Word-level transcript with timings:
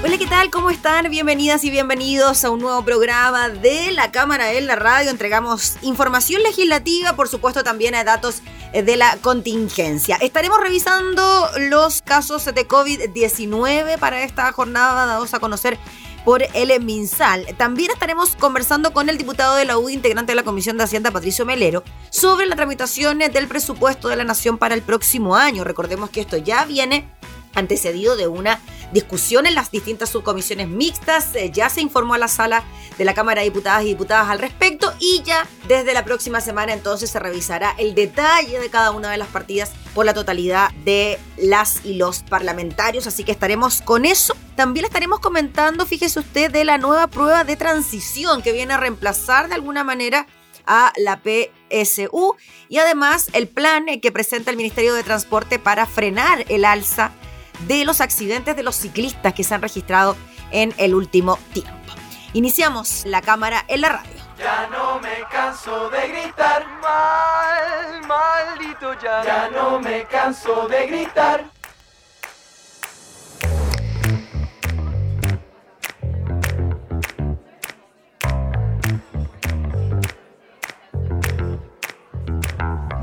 Hola, 0.00 0.16
¿qué 0.16 0.28
tal? 0.28 0.48
¿Cómo 0.50 0.70
están? 0.70 1.10
Bienvenidas 1.10 1.64
y 1.64 1.70
bienvenidos 1.70 2.44
a 2.44 2.50
un 2.50 2.60
nuevo 2.60 2.84
programa 2.84 3.48
de 3.48 3.90
la 3.90 4.12
Cámara 4.12 4.52
en 4.52 4.68
la 4.68 4.76
Radio. 4.76 5.10
Entregamos 5.10 5.76
información 5.82 6.40
legislativa, 6.44 7.16
por 7.16 7.26
supuesto 7.26 7.64
también 7.64 7.96
a 7.96 8.04
datos 8.04 8.42
eh, 8.72 8.82
de 8.82 8.96
la 8.96 9.16
contingencia. 9.16 10.16
Estaremos 10.20 10.60
revisando 10.60 11.50
los 11.68 12.00
casos 12.02 12.44
de 12.44 12.68
COVID-19 12.68 13.98
para 13.98 14.22
esta 14.22 14.52
jornada 14.52 15.04
dados 15.04 15.34
a 15.34 15.40
conocer 15.40 15.76
por 16.24 16.44
el 16.54 16.80
MinSal. 16.80 17.44
También 17.56 17.90
estaremos 17.90 18.36
conversando 18.36 18.92
con 18.92 19.08
el 19.08 19.18
diputado 19.18 19.56
de 19.56 19.64
la 19.64 19.78
UDI, 19.78 19.94
integrante 19.94 20.30
de 20.30 20.36
la 20.36 20.44
Comisión 20.44 20.78
de 20.78 20.84
Hacienda, 20.84 21.10
Patricio 21.10 21.44
Melero, 21.44 21.82
sobre 22.10 22.46
la 22.46 22.54
tramitación 22.54 23.18
del 23.18 23.48
presupuesto 23.48 24.06
de 24.06 24.14
la 24.14 24.22
Nación 24.22 24.58
para 24.58 24.76
el 24.76 24.82
próximo 24.82 25.34
año. 25.34 25.64
Recordemos 25.64 26.10
que 26.10 26.20
esto 26.20 26.36
ya 26.36 26.64
viene 26.66 27.08
antecedido 27.54 28.16
de 28.16 28.28
una 28.28 28.60
discusión 28.92 29.46
en 29.46 29.54
las 29.54 29.70
distintas 29.70 30.10
subcomisiones 30.10 30.68
mixtas. 30.68 31.34
Eh, 31.34 31.50
ya 31.52 31.68
se 31.68 31.80
informó 31.80 32.14
a 32.14 32.18
la 32.18 32.28
sala 32.28 32.64
de 32.96 33.04
la 33.04 33.14
Cámara 33.14 33.40
de 33.40 33.46
Diputadas 33.46 33.82
y 33.84 33.88
Diputadas 33.88 34.28
al 34.28 34.38
respecto 34.38 34.92
y 34.98 35.22
ya 35.24 35.46
desde 35.68 35.94
la 35.94 36.04
próxima 36.04 36.40
semana 36.40 36.72
entonces 36.72 37.10
se 37.10 37.18
revisará 37.18 37.74
el 37.78 37.94
detalle 37.94 38.58
de 38.58 38.70
cada 38.70 38.90
una 38.90 39.10
de 39.10 39.18
las 39.18 39.28
partidas 39.28 39.72
por 39.94 40.04
la 40.04 40.14
totalidad 40.14 40.70
de 40.84 41.18
las 41.36 41.84
y 41.84 41.94
los 41.94 42.22
parlamentarios. 42.22 43.06
Así 43.06 43.24
que 43.24 43.32
estaremos 43.32 43.82
con 43.82 44.04
eso. 44.04 44.36
También 44.56 44.86
estaremos 44.86 45.20
comentando, 45.20 45.86
fíjese 45.86 46.20
usted, 46.20 46.50
de 46.50 46.64
la 46.64 46.78
nueva 46.78 47.06
prueba 47.06 47.44
de 47.44 47.56
transición 47.56 48.42
que 48.42 48.52
viene 48.52 48.74
a 48.74 48.76
reemplazar 48.76 49.48
de 49.48 49.54
alguna 49.54 49.84
manera 49.84 50.26
a 50.66 50.92
la 50.96 51.20
PSU 51.22 52.36
y 52.68 52.78
además 52.78 53.28
el 53.32 53.48
plan 53.48 53.86
que 54.00 54.12
presenta 54.12 54.50
el 54.50 54.56
Ministerio 54.56 54.94
de 54.94 55.02
Transporte 55.02 55.58
para 55.58 55.86
frenar 55.86 56.44
el 56.48 56.64
alza 56.64 57.12
de 57.66 57.84
los 57.84 58.00
accidentes 58.00 58.56
de 58.56 58.62
los 58.62 58.76
ciclistas 58.76 59.34
que 59.34 59.44
se 59.44 59.54
han 59.54 59.62
registrado 59.62 60.16
en 60.50 60.74
el 60.78 60.94
último 60.94 61.38
tiempo. 61.52 61.72
Iniciamos 62.32 63.04
la 63.06 63.22
cámara 63.22 63.64
en 63.68 63.80
la 63.80 63.88
radio. 63.88 64.12
Ya 64.38 64.68
no 64.70 65.00
me 65.00 65.24
canso 65.30 65.90
de 65.90 66.08
gritar, 66.08 66.64
mal, 66.80 68.06
maldito 68.06 68.92
ya. 69.02 69.24
Ya 69.24 69.50
no 69.50 69.80
me 69.80 70.04
canso 70.04 70.68
de 70.68 70.86
gritar. 70.86 71.44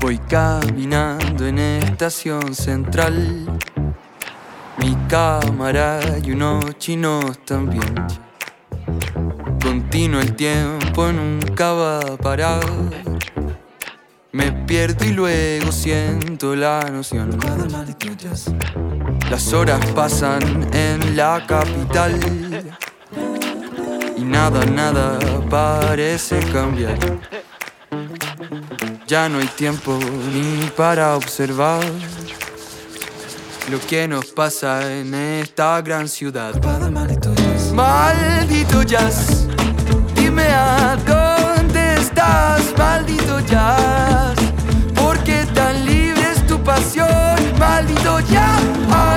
Voy 0.00 0.18
caminando 0.18 1.46
en 1.46 1.58
estación 1.58 2.54
central 2.54 3.58
mi 4.78 4.96
cámara 5.08 6.00
y 6.22 6.32
unos 6.32 6.78
chinos 6.78 7.38
también. 7.44 7.94
Continuo 9.62 10.20
el 10.20 10.34
tiempo 10.36 11.10
nunca 11.12 11.72
va 11.72 11.98
a 11.98 12.16
parar. 12.16 12.64
Me 14.32 14.52
pierdo 14.52 15.04
y 15.04 15.12
luego 15.12 15.72
siento 15.72 16.54
la 16.54 16.88
noción. 16.90 17.38
Las 19.30 19.52
horas 19.52 19.84
pasan 19.94 20.68
en 20.74 21.16
la 21.16 21.44
capital 21.46 22.20
y 24.16 24.22
nada, 24.22 24.64
nada 24.66 25.18
parece 25.48 26.38
cambiar. 26.52 26.98
Ya 29.06 29.28
no 29.28 29.38
hay 29.38 29.46
tiempo 29.46 29.98
ni 30.32 30.68
para 30.76 31.16
observar 31.16 31.82
lo 33.70 33.80
que 33.80 34.06
nos 34.06 34.26
pasa 34.26 34.92
en 34.92 35.14
esta 35.14 35.80
gran 35.82 36.08
ciudad. 36.08 36.54
Maldito 37.72 38.82
jazz, 38.82 39.46
dime 40.14 40.44
a 40.44 40.96
dónde 40.96 41.94
estás, 41.94 42.62
maldito 42.78 43.40
jazz. 43.40 44.36
¿Por 44.94 45.18
qué 45.24 45.44
tan 45.54 45.84
libre 45.84 46.30
es 46.32 46.46
tu 46.46 46.62
pasión, 46.62 47.08
maldito 47.58 48.20
jazz? 48.20 49.15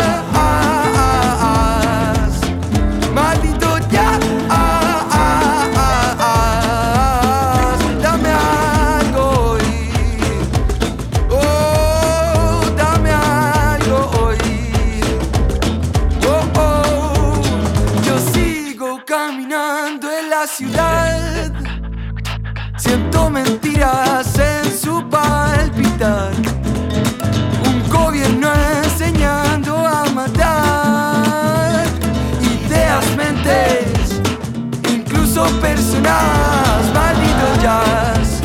Personas. 35.60 36.92
Maldito 36.94 37.62
jazz. 37.62 38.42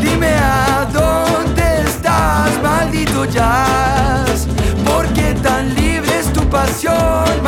Dime 0.00 0.34
a 0.36 0.86
dónde 0.92 1.82
estás, 1.86 2.50
maldito 2.62 3.24
jazz. 3.26 4.46
¿Por 4.84 5.06
qué 5.08 5.34
tan 5.42 5.74
libre 5.74 6.18
es 6.18 6.32
tu 6.32 6.42
pasión, 6.48 7.41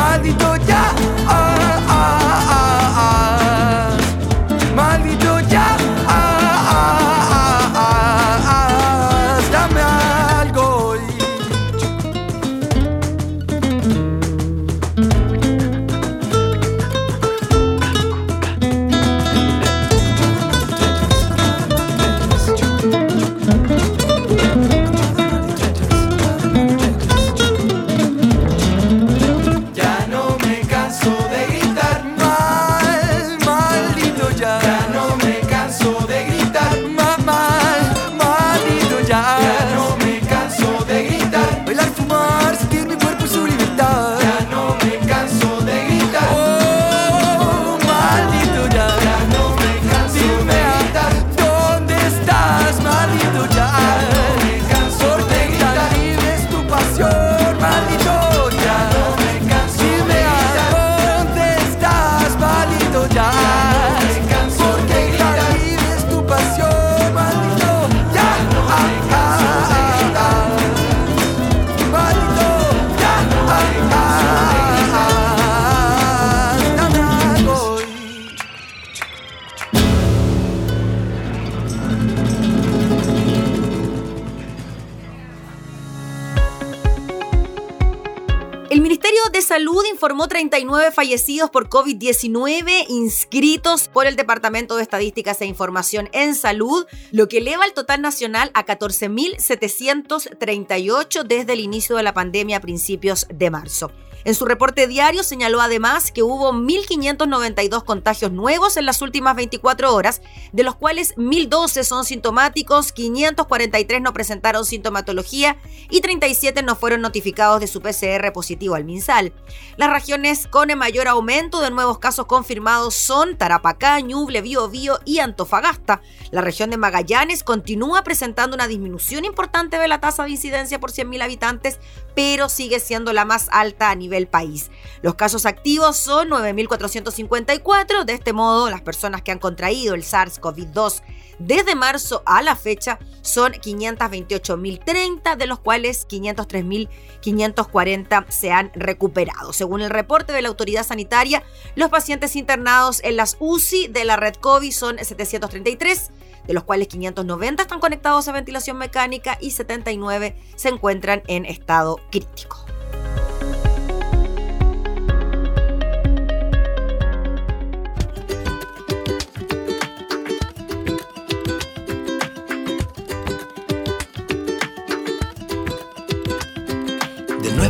de 89.31 89.41
Salud 89.41 89.85
informó 89.89 90.27
39 90.27 90.91
fallecidos 90.91 91.49
por 91.49 91.69
COVID-19 91.69 92.87
inscritos 92.89 93.87
por 93.87 94.05
el 94.05 94.17
Departamento 94.17 94.75
de 94.75 94.83
Estadísticas 94.83 95.39
e 95.39 95.45
Información 95.45 96.09
en 96.11 96.35
Salud, 96.35 96.85
lo 97.11 97.29
que 97.29 97.37
eleva 97.37 97.63
el 97.65 97.71
total 97.73 98.01
nacional 98.01 98.51
a 98.53 98.65
14.738 98.65 101.23
desde 101.23 101.53
el 101.53 101.61
inicio 101.61 101.95
de 101.95 102.03
la 102.03 102.13
pandemia 102.13 102.57
a 102.57 102.61
principios 102.61 103.27
de 103.33 103.49
marzo. 103.49 103.93
En 104.25 104.33
su 104.33 104.45
reporte 104.45 104.87
diario 104.87 105.23
señaló 105.23 105.61
además 105.61 106.11
que 106.11 106.23
hubo 106.23 106.51
1.592 106.51 107.83
contagios 107.83 108.31
nuevos 108.31 108.75
en 108.75 108.87
las 108.87 109.03
últimas 109.03 109.35
24 109.35 109.93
horas, 109.93 110.23
de 110.51 110.63
los 110.63 110.73
cuales 110.75 111.15
1.012 111.15 111.83
son 111.83 112.05
sintomáticos, 112.05 112.91
543 112.91 114.01
no 114.01 114.13
presentaron 114.13 114.65
sintomatología 114.65 115.57
y 115.91 116.01
37 116.01 116.63
no 116.63 116.75
fueron 116.75 117.01
notificados 117.01 117.59
de 117.59 117.67
su 117.67 117.81
PCR 117.81 118.33
positivo 118.33 118.73
al 118.73 118.83
MinSal. 118.83 119.31
Las 119.77 119.91
regiones 119.91 120.47
con 120.47 120.71
el 120.71 120.77
mayor 120.77 121.07
aumento 121.07 121.61
de 121.61 121.69
nuevos 121.69 121.99
casos 121.99 122.25
confirmados 122.25 122.95
son 122.95 123.37
Tarapacá, 123.37 123.99
Ñuble, 123.99 124.41
Biobío 124.41 124.99
y 125.05 125.19
Antofagasta. 125.19 126.01
La 126.31 126.41
región 126.41 126.71
de 126.71 126.77
Magallanes 126.77 127.43
continúa 127.43 128.03
presentando 128.03 128.55
una 128.55 128.67
disminución 128.67 129.23
importante 129.23 129.77
de 129.77 129.87
la 129.87 129.99
tasa 129.99 130.23
de 130.23 130.31
incidencia 130.31 130.79
por 130.79 130.91
100.000 130.91 131.21
habitantes, 131.21 131.79
pero 132.15 132.49
sigue 132.49 132.79
siendo 132.79 133.13
la 133.13 133.25
más 133.25 133.47
alta 133.51 133.91
a 133.91 133.95
nivel 133.95 134.15
el 134.15 134.27
país. 134.27 134.71
Los 135.01 135.15
casos 135.15 135.45
activos 135.45 135.97
son 135.97 136.29
9.454, 136.29 138.05
de 138.05 138.13
este 138.13 138.31
modo 138.33 138.69
las 138.69 138.81
personas 138.81 139.21
que 139.21 139.31
han 139.31 139.39
contraído 139.39 139.93
el 139.93 140.03
SARS-CoV-2 140.03 141.01
desde 141.39 141.75
marzo 141.75 142.23
a 142.25 142.41
la 142.41 142.55
fecha 142.55 142.97
son 143.21 143.51
528.030, 143.53 145.35
de 145.35 145.47
los 145.47 145.59
cuales 145.59 146.07
503.540 146.07 148.25
se 148.29 148.51
han 148.51 148.71
recuperado. 148.73 149.51
Según 149.51 149.81
el 149.81 149.89
reporte 149.89 150.31
de 150.31 150.41
la 150.41 150.47
autoridad 150.47 150.85
sanitaria, 150.85 151.43
los 151.75 151.89
pacientes 151.89 152.37
internados 152.37 153.01
en 153.03 153.17
las 153.17 153.35
UCI 153.39 153.87
de 153.87 154.05
la 154.05 154.15
red 154.15 154.35
COVID 154.35 154.71
son 154.71 154.97
733, 154.97 156.11
de 156.47 156.53
los 156.53 156.63
cuales 156.63 156.87
590 156.87 157.63
están 157.63 157.79
conectados 157.79 158.27
a 158.27 158.31
ventilación 158.31 158.77
mecánica 158.77 159.37
y 159.41 159.51
79 159.51 160.35
se 160.55 160.69
encuentran 160.69 161.23
en 161.27 161.45
estado 161.45 161.99
crítico. 162.11 162.65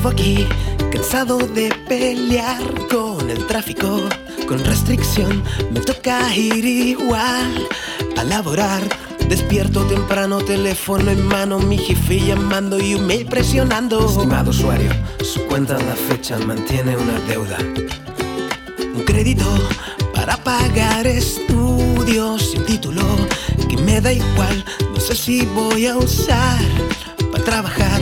aquí, 0.07 0.47
cansado 0.91 1.37
de 1.37 1.73
pelear 1.87 2.61
con 2.87 3.29
el 3.29 3.45
tráfico, 3.47 4.01
con 4.45 4.63
restricción, 4.63 5.43
me 5.71 5.79
toca 5.79 6.35
ir 6.35 6.65
igual 6.65 7.67
a 8.17 8.23
laborar. 8.23 8.83
Despierto 9.29 9.83
temprano, 9.85 10.37
teléfono 10.37 11.09
en 11.09 11.25
mano, 11.27 11.57
mi 11.59 11.77
jefe 11.77 12.19
llamando 12.19 12.79
y 12.79 12.93
un 12.93 13.07
mail 13.07 13.25
presionando. 13.25 14.05
Estimado 14.05 14.51
usuario, 14.51 14.91
su 15.23 15.43
cuenta 15.45 15.79
en 15.79 15.87
la 15.87 15.95
fecha 15.95 16.37
mantiene 16.37 16.95
una 16.95 17.19
deuda. 17.21 17.57
Un 18.95 19.03
crédito 19.03 19.45
para 20.13 20.37
pagar 20.37 21.07
estudios 21.07 22.51
sin 22.51 22.63
título, 22.65 23.01
que 23.67 23.77
me 23.77 23.99
da 23.99 24.13
igual, 24.13 24.63
no 24.93 24.99
sé 24.99 25.15
si 25.15 25.45
voy 25.45 25.87
a 25.87 25.97
usar 25.97 26.61
para 27.31 27.43
trabajar 27.43 28.01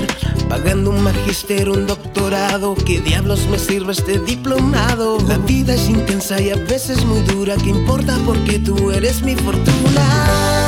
Pagando 0.49 0.91
un 0.91 1.03
magister, 1.03 1.69
un 1.69 1.87
doctorado, 1.87 2.75
¿qué 2.75 2.99
diablos 2.99 3.47
me 3.49 3.57
sirve 3.57 3.93
este 3.93 4.19
diplomado? 4.19 5.17
La 5.27 5.37
vida 5.37 5.73
es 5.73 5.89
intensa 5.89 6.39
y 6.39 6.51
a 6.51 6.55
veces 6.55 7.03
muy 7.05 7.21
dura, 7.21 7.55
¿qué 7.57 7.69
importa 7.69 8.17
porque 8.25 8.59
tú 8.59 8.91
eres 8.91 9.23
mi 9.23 9.35
fortuna? 9.35 10.62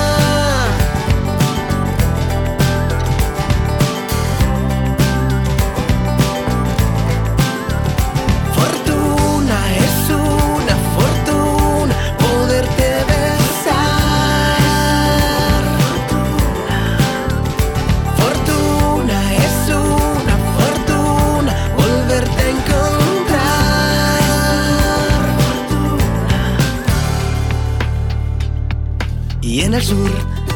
Sur, 29.85 30.11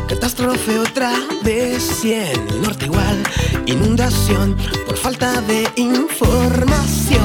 catástrofe 0.07 0.79
otra 0.79 1.13
vez 1.43 2.03
y 2.03 2.13
el 2.13 2.61
norte 2.63 2.85
igual, 2.85 3.21
inundación 3.67 4.57
por 4.87 4.97
falta 4.97 5.39
de 5.41 5.69
información. 5.75 7.19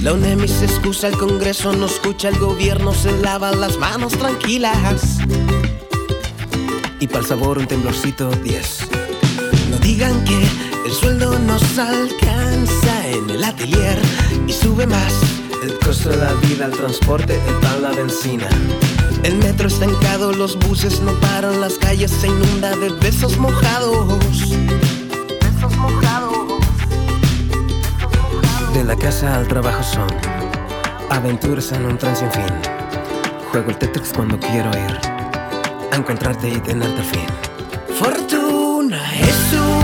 La 0.00 0.14
UNEMI 0.14 0.48
se 0.48 0.64
excusa, 0.64 1.08
el 1.08 1.18
Congreso 1.18 1.74
no 1.74 1.84
escucha, 1.84 2.30
el 2.30 2.38
gobierno 2.38 2.94
se 2.94 3.12
lava 3.20 3.52
las 3.52 3.76
manos 3.76 4.12
tranquilas. 4.12 5.18
Y 7.00 7.06
para 7.06 7.20
el 7.20 7.26
sabor 7.26 7.58
un 7.58 7.66
temblorcito 7.66 8.30
10. 8.30 8.88
No 9.70 9.76
digan 9.80 10.24
que 10.24 10.42
el 10.86 10.92
sueldo 10.92 11.38
nos 11.38 11.78
alcanza 11.78 13.08
en 13.08 13.28
el 13.28 13.44
atelier 13.44 13.98
y 14.46 14.52
sube 14.54 14.86
más. 14.86 15.12
El 15.62 15.78
costo 15.80 16.08
de 16.08 16.16
la 16.16 16.32
vida, 16.34 16.64
el 16.64 16.72
transporte, 16.72 17.34
el 17.34 17.54
pan, 17.56 17.82
la 17.82 17.90
benzina. 17.90 18.48
El 19.22 19.36
metro 19.38 19.68
estancado, 19.68 20.32
los 20.32 20.58
buses 20.58 21.00
no 21.00 21.12
paran, 21.14 21.60
las 21.60 21.74
calles 21.74 22.10
se 22.10 22.28
inunda 22.28 22.76
de 22.76 22.88
besos 22.90 23.36
mojados. 23.38 24.50
Besos 25.40 25.76
mojados. 25.76 26.36
De 28.72 28.84
la 28.84 28.96
casa 28.96 29.36
al 29.36 29.48
trabajo 29.48 29.82
son 29.82 30.08
aventuras 31.10 31.72
en 31.72 31.86
un 31.86 31.98
tren 31.98 32.14
sin 32.16 32.30
fin. 32.30 32.44
Juego 33.50 33.70
el 33.70 33.78
Tetris 33.78 34.12
cuando 34.14 34.38
quiero 34.38 34.70
ir 34.70 34.98
a 35.92 35.96
encontrarte 35.96 36.48
y 36.48 36.60
tenerte 36.60 37.00
al 37.00 37.06
fin. 37.06 37.26
Fortuna 37.98 39.02
es 39.14 39.52
una 39.52 39.77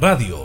radio. 0.00 0.35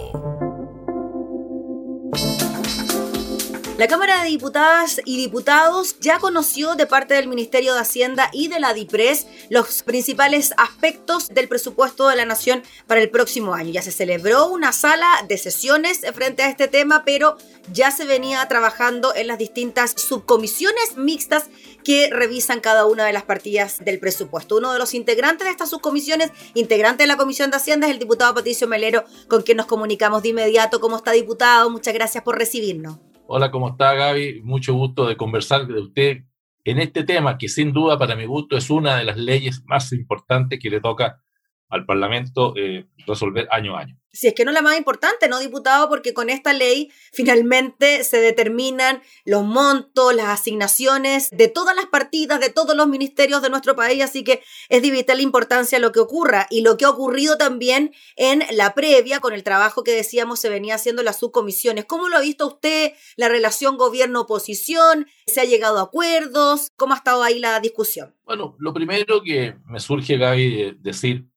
La 3.82 3.88
Cámara 3.88 4.22
de 4.22 4.30
Diputadas 4.30 5.02
y 5.06 5.18
Diputados 5.18 5.96
ya 6.00 6.20
conoció 6.20 6.76
de 6.76 6.86
parte 6.86 7.16
del 7.16 7.28
Ministerio 7.28 7.74
de 7.74 7.80
Hacienda 7.80 8.30
y 8.32 8.48
de 8.48 8.60
la 8.60 8.76
DIPRES 8.76 9.26
los 9.50 9.82
principales 9.82 10.54
aspectos 10.58 11.30
del 11.30 11.48
presupuesto 11.48 12.08
de 12.08 12.16
la 12.16 12.26
Nación 12.26 12.62
para 12.86 13.02
el 13.02 13.10
próximo 13.10 13.56
año. 13.56 13.72
Ya 13.72 13.82
se 13.82 13.92
celebró 13.92 14.50
una 14.50 14.72
sala 14.72 15.08
de 15.28 15.36
sesiones 15.40 16.02
frente 16.14 16.44
a 16.44 16.50
este 16.50 16.68
tema, 16.68 17.02
pero 17.04 17.38
ya 17.74 17.90
se 17.90 18.06
venía 18.06 18.48
trabajando 18.48 19.16
en 19.16 19.26
las 19.26 19.40
distintas 19.40 19.96
subcomisiones 19.98 20.96
mixtas 20.98 21.46
que 21.84 22.12
revisan 22.12 22.60
cada 22.60 22.86
una 22.86 23.04
de 23.06 23.14
las 23.14 23.24
partidas 23.24 23.80
del 23.84 23.98
presupuesto. 23.98 24.58
Uno 24.58 24.74
de 24.74 24.78
los 24.78 24.94
integrantes 24.94 25.46
de 25.46 25.52
estas 25.54 25.72
subcomisiones, 25.72 26.30
integrante 26.54 27.02
de 27.02 27.08
la 27.08 27.18
Comisión 27.18 27.50
de 27.50 27.58
Hacienda, 27.58 27.88
es 27.88 27.94
el 27.94 28.00
diputado 28.00 28.36
Patricio 28.36 28.68
Melero, 28.68 29.06
con 29.28 29.42
quien 29.42 29.58
nos 29.58 29.66
comunicamos 29.66 30.22
de 30.22 30.30
inmediato. 30.30 30.80
¿Cómo 30.80 30.98
está, 30.98 31.14
diputado? 31.14 31.72
Muchas 31.72 31.96
gracias 31.96 32.24
por 32.24 32.38
recibirnos. 32.38 33.00
Hola, 33.34 33.50
¿cómo 33.50 33.70
está 33.70 33.94
Gaby? 33.94 34.42
Mucho 34.44 34.74
gusto 34.74 35.08
de 35.08 35.16
conversar 35.16 35.66
de 35.66 35.80
usted 35.80 36.18
en 36.66 36.80
este 36.80 37.06
tema 37.06 37.38
que 37.38 37.48
sin 37.48 37.72
duda 37.72 37.98
para 37.98 38.18
mi 38.18 38.26
gusto 38.26 38.58
es 38.58 38.70
una 38.70 38.98
de 38.98 39.06
las 39.06 39.16
leyes 39.16 39.64
más 39.68 39.94
importantes 39.94 40.60
que 40.60 40.70
le 40.70 40.82
toca 40.82 41.24
al 41.72 41.86
Parlamento 41.86 42.54
eh, 42.56 42.86
resolver 43.08 43.48
año 43.52 43.76
a 43.76 43.82
año 43.82 44.02
si 44.14 44.28
es 44.28 44.34
que 44.34 44.46
no 44.46 44.52
la 44.52 44.62
más 44.62 44.78
importante, 44.78 45.28
¿no, 45.28 45.40
diputado? 45.40 45.88
Porque 45.88 46.14
con 46.14 46.30
esta 46.30 46.54
ley 46.54 46.92
finalmente 47.14 48.04
se 48.04 48.18
determinan 48.18 49.02
los 49.26 49.44
montos, 49.44 50.14
las 50.14 50.28
asignaciones 50.28 51.30
de 51.32 51.48
todas 51.48 51.76
las 51.76 51.86
partidas, 51.86 52.40
de 52.40 52.50
todos 52.50 52.76
los 52.76 52.88
ministerios 52.88 53.42
de 53.42 53.50
nuestro 53.50 53.76
país, 53.76 54.04
así 54.04 54.24
que 54.24 54.44
es 54.70 54.82
de 54.82 54.92
vital 54.92 55.22
importancia 55.22 55.80
lo 55.80 55.92
que 55.92 56.00
ocurra 56.00 56.48
y 56.50 56.62
lo 56.62 56.78
que 56.78 56.86
ha 56.86 56.90
ocurrido 56.90 57.38
también 57.38 57.94
en 58.18 58.44
la 58.52 58.74
previa 58.74 59.20
con 59.20 59.34
el 59.34 59.44
trabajo 59.44 59.84
que 59.84 59.94
decíamos 59.94 60.40
se 60.40 60.50
venía 60.50 60.76
haciendo 60.76 61.04
las 61.04 61.20
subcomisiones. 61.20 61.86
¿Cómo 61.86 62.10
lo 62.10 62.18
ha 62.18 62.22
visto 62.22 62.48
usted 62.48 62.94
la 63.16 63.30
relación 63.30 63.78
gobierno-oposición? 63.78 65.08
¿Se 65.26 65.42
ha 65.42 65.46
llegado 65.46 65.80
a 65.80 65.84
acuerdos? 65.84 66.70
¿Cómo 66.76 66.94
ha 66.94 66.98
estado 66.98 67.24
ahí 67.24 67.40
la 67.40 67.60
discusión? 67.60 68.14
Bueno, 68.26 68.56
lo 68.60 68.74
primero 68.74 69.22
que 69.24 69.56
me 69.66 69.80
surge, 69.80 70.18
Gaby, 70.18 70.78
decir 70.80 71.31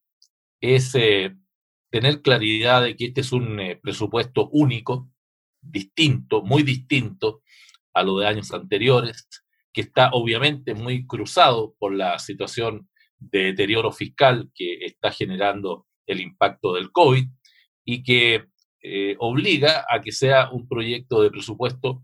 es... 0.61 0.95
Eh, 0.95 1.35
tener 1.95 2.21
claridad 2.21 2.83
de 2.83 2.97
que 2.97 3.05
este 3.05 3.21
es 3.21 3.31
un 3.31 3.57
eh, 3.57 3.79
presupuesto 3.81 4.49
único, 4.51 5.09
distinto, 5.61 6.41
muy 6.41 6.61
distinto 6.61 7.41
a 7.93 8.03
lo 8.03 8.19
de 8.19 8.27
años 8.27 8.51
anteriores, 8.51 9.29
que 9.71 9.79
está 9.79 10.09
obviamente 10.11 10.73
muy 10.73 11.07
cruzado 11.07 11.73
por 11.79 11.93
la 11.93 12.19
situación 12.19 12.89
de 13.17 13.45
deterioro 13.45 13.93
fiscal 13.93 14.51
que 14.53 14.79
está 14.81 15.09
generando 15.09 15.87
el 16.05 16.19
impacto 16.19 16.73
del 16.73 16.91
COVID 16.91 17.27
y 17.85 18.03
que 18.03 18.43
eh, 18.81 19.15
obliga 19.19 19.85
a 19.89 20.01
que 20.01 20.11
sea 20.11 20.49
un 20.51 20.67
proyecto 20.67 21.21
de 21.21 21.31
presupuesto 21.31 22.03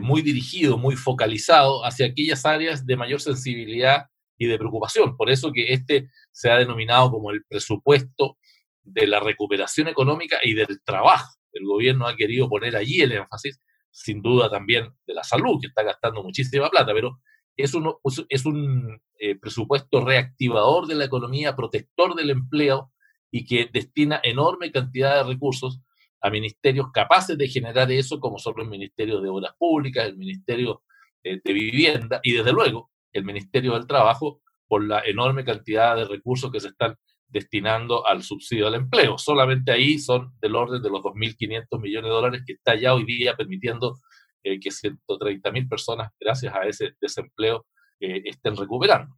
muy 0.00 0.20
dirigido, 0.20 0.76
muy 0.76 0.96
focalizado 0.96 1.84
hacia 1.84 2.06
aquellas 2.06 2.44
áreas 2.44 2.84
de 2.84 2.96
mayor 2.96 3.22
sensibilidad 3.22 4.06
y 4.38 4.46
de 4.46 4.58
preocupación. 4.58 5.16
Por 5.16 5.30
eso 5.30 5.52
que 5.52 5.72
este 5.72 6.10
se 6.32 6.50
ha 6.50 6.56
denominado 6.56 7.10
como 7.10 7.30
el 7.30 7.44
presupuesto 7.44 8.36
de 8.82 9.06
la 9.06 9.20
recuperación 9.20 9.88
económica 9.88 10.38
y 10.42 10.54
del 10.54 10.82
trabajo. 10.84 11.34
El 11.52 11.64
gobierno 11.64 12.06
ha 12.06 12.16
querido 12.16 12.48
poner 12.48 12.76
allí 12.76 13.00
el 13.00 13.12
énfasis, 13.12 13.60
sin 13.90 14.22
duda 14.22 14.50
también 14.50 14.88
de 15.06 15.14
la 15.14 15.24
salud, 15.24 15.60
que 15.60 15.68
está 15.68 15.82
gastando 15.82 16.22
muchísima 16.22 16.68
plata, 16.68 16.92
pero 16.92 17.20
es 17.56 17.74
un, 17.74 17.94
es 18.28 18.46
un 18.46 19.00
eh, 19.18 19.36
presupuesto 19.38 20.04
reactivador 20.04 20.86
de 20.86 20.96
la 20.96 21.04
economía, 21.04 21.54
protector 21.54 22.14
del 22.14 22.30
empleo 22.30 22.92
y 23.30 23.44
que 23.46 23.70
destina 23.72 24.20
enorme 24.22 24.72
cantidad 24.72 25.16
de 25.16 25.32
recursos 25.32 25.80
a 26.20 26.30
ministerios 26.30 26.90
capaces 26.92 27.38
de 27.38 27.48
generar 27.48 27.90
eso, 27.92 28.18
como 28.18 28.38
son 28.38 28.54
los 28.56 28.68
ministerios 28.68 29.22
de 29.22 29.28
Obras 29.28 29.54
Públicas, 29.58 30.06
el 30.06 30.16
Ministerio 30.16 30.82
eh, 31.22 31.40
de 31.42 31.52
Vivienda 31.52 32.20
y 32.22 32.32
desde 32.32 32.52
luego 32.52 32.90
el 33.14 33.24
Ministerio 33.24 33.72
del 33.72 33.86
Trabajo, 33.86 34.42
por 34.66 34.84
la 34.84 35.00
enorme 35.00 35.44
cantidad 35.44 35.96
de 35.96 36.04
recursos 36.04 36.50
que 36.52 36.60
se 36.60 36.68
están 36.68 36.96
destinando 37.28 38.06
al 38.06 38.22
subsidio 38.22 38.66
al 38.66 38.74
empleo. 38.74 39.18
Solamente 39.18 39.72
ahí 39.72 39.98
son 39.98 40.32
del 40.40 40.54
orden 40.54 40.82
de 40.82 40.90
los 40.90 41.00
2.500 41.00 41.80
millones 41.80 42.08
de 42.08 42.14
dólares 42.14 42.42
que 42.46 42.52
está 42.52 42.74
ya 42.74 42.94
hoy 42.94 43.04
día 43.04 43.36
permitiendo 43.36 43.98
eh, 44.44 44.60
que 44.60 44.70
130.000 44.70 45.68
personas, 45.68 46.12
gracias 46.20 46.54
a 46.54 46.62
ese 46.66 46.92
desempleo, 47.00 47.66
eh, 47.98 48.22
estén 48.26 48.56
recuperando. 48.56 49.16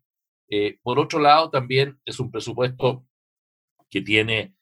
Eh, 0.49 0.79
por 0.83 0.99
otro 0.99 1.19
lado, 1.19 1.51
también 1.51 1.99
es 2.05 2.21
un 2.21 2.31
presupuesto 2.31 3.05
que 3.91 4.01
tiene 4.01 4.55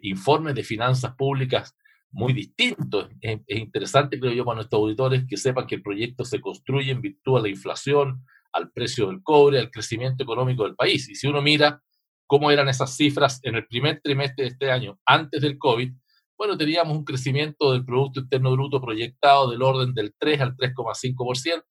informes 0.00 0.54
de 0.54 0.64
finanzas 0.64 1.14
públicas 1.14 1.76
muy 2.10 2.32
distintos. 2.32 3.10
Es, 3.20 3.40
es, 3.46 3.58
interesante, 3.58 4.18
creo 4.18 4.32
yo, 4.32 4.44
para 4.46 4.56
nuestros 4.56 4.80
auditores 4.80 5.26
que 5.28 5.36
sepan 5.36 5.66
que 5.66 5.74
el 5.74 5.82
proyecto 5.82 6.24
se 6.24 6.40
construye 6.40 6.90
en 6.90 7.02
virtud 7.02 7.36
a 7.36 7.42
la 7.42 7.50
inflación, 7.50 8.24
al 8.52 8.70
precio 8.72 9.08
del 9.08 9.22
cobre, 9.22 9.58
al 9.58 9.70
crecimiento 9.70 10.22
económico 10.22 10.64
del 10.64 10.74
país. 10.74 11.08
Y 11.08 11.14
si 11.14 11.26
uno 11.26 11.42
mira 11.42 11.82
cómo 12.26 12.50
eran 12.50 12.68
esas 12.68 12.96
cifras 12.96 13.40
en 13.42 13.56
el 13.56 13.66
primer 13.66 14.00
trimestre 14.02 14.44
de 14.44 14.50
este 14.50 14.70
año, 14.70 14.98
antes 15.06 15.40
del 15.40 15.58
COVID, 15.58 15.92
bueno, 16.36 16.56
teníamos 16.56 16.96
un 16.96 17.04
crecimiento 17.04 17.72
del 17.72 17.84
Producto 17.84 18.20
Interno 18.20 18.52
Bruto 18.52 18.80
proyectado 18.80 19.50
del 19.50 19.62
orden 19.62 19.92
del 19.92 20.14
3 20.16 20.40
al 20.40 20.56
3,5%. 20.56 21.62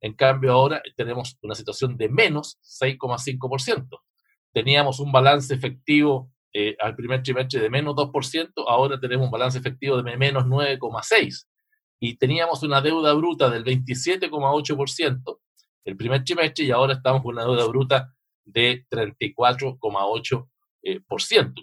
En 0.00 0.14
cambio, 0.14 0.52
ahora 0.52 0.80
tenemos 0.96 1.36
una 1.42 1.54
situación 1.54 1.96
de 1.96 2.08
menos 2.08 2.58
6,5%. 2.62 3.86
Teníamos 4.52 5.00
un 5.00 5.12
balance 5.12 5.52
efectivo 5.52 6.30
eh, 6.58 6.74
al 6.80 6.96
primer 6.96 7.22
trimestre 7.22 7.60
de 7.60 7.68
menos 7.68 7.94
2%, 7.94 8.64
ahora 8.66 8.98
tenemos 8.98 9.26
un 9.26 9.30
balance 9.30 9.58
efectivo 9.58 10.00
de 10.02 10.16
menos 10.16 10.44
9,6%. 10.44 11.44
Y 12.00 12.16
teníamos 12.16 12.62
una 12.62 12.80
deuda 12.80 13.12
bruta 13.12 13.50
del 13.50 13.62
27,8% 13.62 15.38
el 15.86 15.96
primer 15.96 16.22
trimestre 16.24 16.64
y 16.66 16.70
ahora 16.72 16.94
estamos 16.94 17.22
con 17.22 17.34
una 17.34 17.44
deuda 17.44 17.64
bruta 17.66 18.12
de 18.44 18.84
34,8%. 18.90 20.48
Eh, 20.82 21.00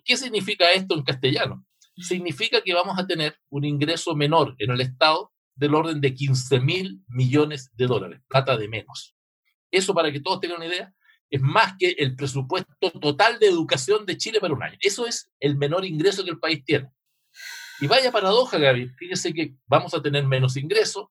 ¿Qué 0.03 0.17
significa 0.17 0.71
esto 0.71 0.95
en 0.95 1.03
castellano? 1.03 1.65
Significa 1.97 2.61
que 2.61 2.73
vamos 2.73 2.97
a 2.97 3.05
tener 3.05 3.37
un 3.49 3.65
ingreso 3.65 4.15
menor 4.15 4.55
en 4.57 4.71
el 4.71 4.81
Estado 4.81 5.31
del 5.55 5.75
orden 5.75 6.01
de 6.01 6.15
15 6.15 6.59
mil 6.61 7.03
millones 7.07 7.69
de 7.75 7.85
dólares, 7.85 8.21
plata 8.27 8.57
de 8.57 8.67
menos. 8.67 9.15
Eso, 9.69 9.93
para 9.93 10.11
que 10.11 10.21
todos 10.21 10.39
tengan 10.39 10.57
una 10.57 10.67
idea, 10.67 10.93
es 11.29 11.41
más 11.41 11.75
que 11.77 11.89
el 11.97 12.15
presupuesto 12.15 12.91
total 12.99 13.39
de 13.39 13.47
educación 13.47 14.05
de 14.05 14.17
Chile 14.17 14.39
para 14.39 14.53
un 14.53 14.63
año. 14.63 14.77
Eso 14.79 15.05
es 15.05 15.31
el 15.39 15.57
menor 15.57 15.85
ingreso 15.85 16.23
que 16.23 16.31
el 16.31 16.39
país 16.39 16.63
tiene. 16.63 16.89
Y 17.81 17.87
vaya 17.87 18.11
paradoja, 18.11 18.57
Gaby, 18.57 18.89
fíjese 18.89 19.33
que 19.33 19.55
vamos 19.67 19.93
a 19.93 20.01
tener 20.01 20.25
menos 20.25 20.55
ingresos, 20.55 21.07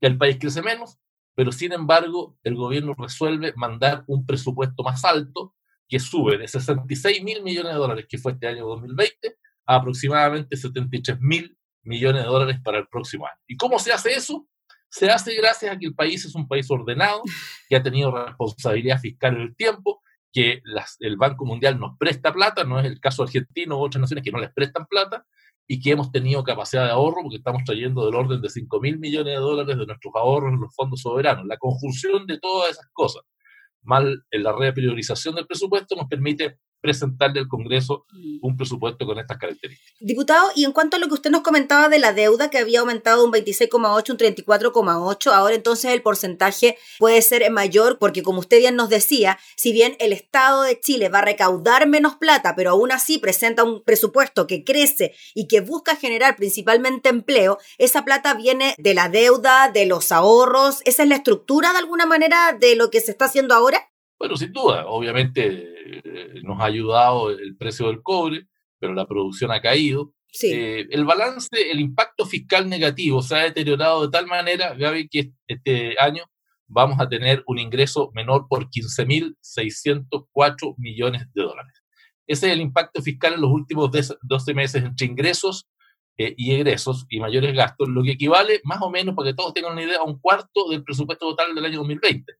que 0.00 0.06
el 0.06 0.16
país 0.16 0.38
crece 0.40 0.62
menos, 0.62 0.98
pero 1.38 1.52
sin 1.52 1.72
embargo 1.72 2.36
el 2.42 2.56
gobierno 2.56 2.96
resuelve 2.98 3.52
mandar 3.54 4.02
un 4.08 4.26
presupuesto 4.26 4.82
más 4.82 5.04
alto 5.04 5.54
que 5.88 6.00
sube 6.00 6.36
de 6.36 6.48
66 6.48 7.22
mil 7.22 7.44
millones 7.44 7.74
de 7.74 7.78
dólares 7.78 8.06
que 8.08 8.18
fue 8.18 8.32
este 8.32 8.48
año 8.48 8.66
2020 8.66 9.36
a 9.66 9.76
aproximadamente 9.76 10.56
73 10.56 11.20
mil 11.20 11.56
millones 11.84 12.24
de 12.24 12.28
dólares 12.28 12.58
para 12.60 12.78
el 12.78 12.88
próximo 12.88 13.26
año. 13.26 13.38
¿Y 13.46 13.56
cómo 13.56 13.78
se 13.78 13.92
hace 13.92 14.14
eso? 14.14 14.48
Se 14.90 15.08
hace 15.10 15.32
gracias 15.36 15.72
a 15.72 15.78
que 15.78 15.86
el 15.86 15.94
país 15.94 16.24
es 16.24 16.34
un 16.34 16.48
país 16.48 16.68
ordenado, 16.72 17.22
que 17.68 17.76
ha 17.76 17.84
tenido 17.84 18.10
responsabilidad 18.10 18.98
fiscal 18.98 19.36
en 19.36 19.42
el 19.42 19.54
tiempo, 19.54 20.02
que 20.32 20.60
el 20.98 21.16
Banco 21.16 21.44
Mundial 21.44 21.78
nos 21.78 21.96
presta 21.98 22.32
plata, 22.32 22.64
no 22.64 22.80
es 22.80 22.86
el 22.86 22.98
caso 22.98 23.22
argentino 23.22 23.78
u 23.78 23.84
otras 23.84 24.00
naciones 24.00 24.24
que 24.24 24.32
no 24.32 24.40
les 24.40 24.52
prestan 24.52 24.86
plata, 24.86 25.24
y 25.70 25.80
que 25.80 25.90
hemos 25.90 26.10
tenido 26.10 26.42
capacidad 26.42 26.86
de 26.86 26.92
ahorro 26.92 27.22
porque 27.22 27.36
estamos 27.36 27.62
trayendo 27.62 28.06
del 28.06 28.14
orden 28.14 28.40
de 28.40 28.48
5 28.48 28.80
mil 28.80 28.98
millones 28.98 29.34
de 29.34 29.38
dólares 29.38 29.76
de 29.76 29.86
nuestros 29.86 30.14
ahorros 30.16 30.54
en 30.54 30.60
los 30.60 30.74
fondos 30.74 31.02
soberanos. 31.02 31.44
La 31.46 31.58
conjunción 31.58 32.26
de 32.26 32.40
todas 32.40 32.70
esas 32.70 32.86
cosas, 32.94 33.22
mal 33.82 34.24
en 34.30 34.42
la 34.42 34.52
repriorización 34.52 35.34
del 35.34 35.46
presupuesto, 35.46 35.94
nos 35.94 36.08
permite 36.08 36.58
presentarle 36.80 37.40
al 37.40 37.48
Congreso 37.48 38.06
un 38.40 38.56
presupuesto 38.56 39.06
con 39.06 39.18
estas 39.18 39.38
características. 39.38 39.94
Diputado, 40.00 40.50
y 40.54 40.64
en 40.64 40.72
cuanto 40.72 40.96
a 40.96 41.00
lo 41.00 41.08
que 41.08 41.14
usted 41.14 41.30
nos 41.30 41.42
comentaba 41.42 41.88
de 41.88 41.98
la 41.98 42.12
deuda, 42.12 42.50
que 42.50 42.58
había 42.58 42.80
aumentado 42.80 43.24
un 43.24 43.32
26,8, 43.32 44.10
un 44.10 44.18
34,8, 44.18 45.32
ahora 45.32 45.54
entonces 45.54 45.92
el 45.92 46.02
porcentaje 46.02 46.76
puede 46.98 47.22
ser 47.22 47.48
mayor, 47.50 47.98
porque 47.98 48.22
como 48.22 48.40
usted 48.40 48.58
bien 48.58 48.76
nos 48.76 48.88
decía, 48.88 49.38
si 49.56 49.72
bien 49.72 49.96
el 49.98 50.12
Estado 50.12 50.62
de 50.62 50.78
Chile 50.78 51.08
va 51.08 51.18
a 51.18 51.22
recaudar 51.22 51.86
menos 51.88 52.16
plata, 52.16 52.54
pero 52.56 52.70
aún 52.70 52.92
así 52.92 53.18
presenta 53.18 53.64
un 53.64 53.82
presupuesto 53.82 54.46
que 54.46 54.64
crece 54.64 55.14
y 55.34 55.48
que 55.48 55.60
busca 55.60 55.96
generar 55.96 56.36
principalmente 56.36 57.08
empleo, 57.08 57.58
esa 57.78 58.04
plata 58.04 58.34
viene 58.34 58.74
de 58.78 58.94
la 58.94 59.08
deuda, 59.08 59.70
de 59.70 59.86
los 59.86 60.12
ahorros, 60.12 60.80
¿esa 60.84 61.02
es 61.02 61.08
la 61.08 61.16
estructura 61.16 61.72
de 61.72 61.78
alguna 61.78 62.06
manera 62.06 62.56
de 62.58 62.76
lo 62.76 62.90
que 62.90 63.00
se 63.00 63.10
está 63.10 63.26
haciendo 63.26 63.54
ahora? 63.54 63.88
Bueno, 64.18 64.36
sin 64.36 64.52
duda, 64.52 64.86
obviamente 64.86 65.46
eh, 65.46 66.40
nos 66.42 66.60
ha 66.60 66.64
ayudado 66.64 67.30
el 67.30 67.56
precio 67.56 67.86
del 67.86 68.02
cobre, 68.02 68.48
pero 68.78 68.92
la 68.94 69.06
producción 69.06 69.52
ha 69.52 69.60
caído. 69.60 70.12
Eh, 70.42 70.86
el 70.90 71.04
balance, 71.04 71.70
el 71.70 71.78
impacto 71.80 72.26
fiscal 72.26 72.68
negativo 72.68 73.22
se 73.22 73.36
ha 73.36 73.44
deteriorado 73.44 74.02
de 74.02 74.10
tal 74.10 74.26
manera, 74.26 74.74
Gaby, 74.74 75.08
que 75.08 75.30
este 75.46 75.94
año 76.00 76.24
vamos 76.66 77.00
a 77.00 77.08
tener 77.08 77.44
un 77.46 77.58
ingreso 77.58 78.10
menor 78.12 78.46
por 78.48 78.68
15.604 78.68 80.74
millones 80.76 81.26
de 81.32 81.42
dólares. 81.42 81.82
Ese 82.26 82.48
es 82.48 82.52
el 82.52 82.60
impacto 82.60 83.00
fiscal 83.00 83.32
en 83.34 83.40
los 83.40 83.50
últimos 83.50 83.90
12 83.90 84.54
meses 84.54 84.84
entre 84.84 85.06
ingresos 85.06 85.66
eh, 86.18 86.34
y 86.36 86.52
egresos 86.52 87.06
y 87.08 87.20
mayores 87.20 87.54
gastos, 87.54 87.88
lo 87.88 88.02
que 88.02 88.12
equivale 88.12 88.60
más 88.64 88.82
o 88.82 88.90
menos, 88.90 89.14
para 89.14 89.30
que 89.30 89.34
todos 89.34 89.54
tengan 89.54 89.72
una 89.72 89.84
idea, 89.84 89.98
a 89.98 90.02
un 90.02 90.18
cuarto 90.18 90.68
del 90.68 90.84
presupuesto 90.84 91.30
total 91.30 91.54
del 91.54 91.64
año 91.64 91.78
2020. 91.78 92.34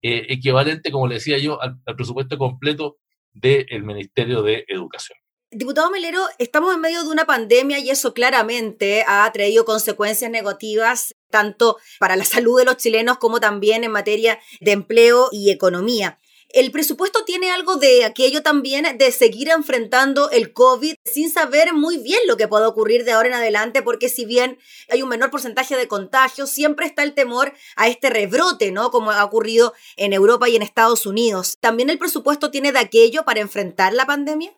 Eh, 0.00 0.26
equivalente, 0.28 0.92
como 0.92 1.08
le 1.08 1.16
decía 1.16 1.38
yo, 1.38 1.60
al, 1.60 1.80
presupuesto 1.96 2.38
completo 2.38 2.98
del 3.32 3.82
Ministerio 3.82 4.42
de 4.42 4.64
Educación. 4.68 5.18
Diputado 5.50 5.90
Melero, 5.90 6.20
estamos 6.38 6.74
en 6.74 6.80
medio 6.80 7.02
de 7.02 7.08
una 7.08 7.24
pandemia 7.24 7.78
y 7.78 7.90
eso 7.90 8.12
claramente 8.12 9.02
ha 9.08 9.30
traído 9.32 9.64
consecuencias 9.64 10.30
negativas 10.30 11.14
tanto 11.30 11.78
para 11.98 12.16
la 12.16 12.24
salud 12.24 12.58
de 12.58 12.64
los 12.64 12.76
chilenos 12.76 13.18
como 13.18 13.40
también 13.40 13.82
en 13.82 13.90
materia 13.90 14.38
de 14.60 14.72
empleo 14.72 15.30
y 15.32 15.50
economía. 15.50 16.18
El 16.50 16.70
presupuesto 16.70 17.24
tiene 17.26 17.50
algo 17.50 17.76
de 17.76 18.06
aquello 18.06 18.42
también 18.42 18.86
de 18.96 19.12
seguir 19.12 19.50
enfrentando 19.50 20.30
el 20.30 20.54
COVID 20.54 20.94
sin 21.04 21.30
saber 21.30 21.74
muy 21.74 21.98
bien 21.98 22.20
lo 22.26 22.38
que 22.38 22.48
puede 22.48 22.64
ocurrir 22.64 23.04
de 23.04 23.12
ahora 23.12 23.28
en 23.28 23.34
adelante, 23.34 23.82
porque 23.82 24.08
si 24.08 24.24
bien 24.24 24.56
hay 24.90 25.02
un 25.02 25.10
menor 25.10 25.30
porcentaje 25.30 25.76
de 25.76 25.88
contagios, 25.88 26.48
siempre 26.48 26.86
está 26.86 27.02
el 27.02 27.12
temor 27.12 27.52
a 27.76 27.88
este 27.88 28.08
rebrote, 28.08 28.72
¿no? 28.72 28.90
Como 28.90 29.10
ha 29.10 29.22
ocurrido 29.24 29.74
en 29.98 30.14
Europa 30.14 30.48
y 30.48 30.56
en 30.56 30.62
Estados 30.62 31.04
Unidos. 31.04 31.58
¿También 31.60 31.90
el 31.90 31.98
presupuesto 31.98 32.50
tiene 32.50 32.72
de 32.72 32.78
aquello 32.78 33.26
para 33.26 33.40
enfrentar 33.40 33.92
la 33.92 34.06
pandemia? 34.06 34.50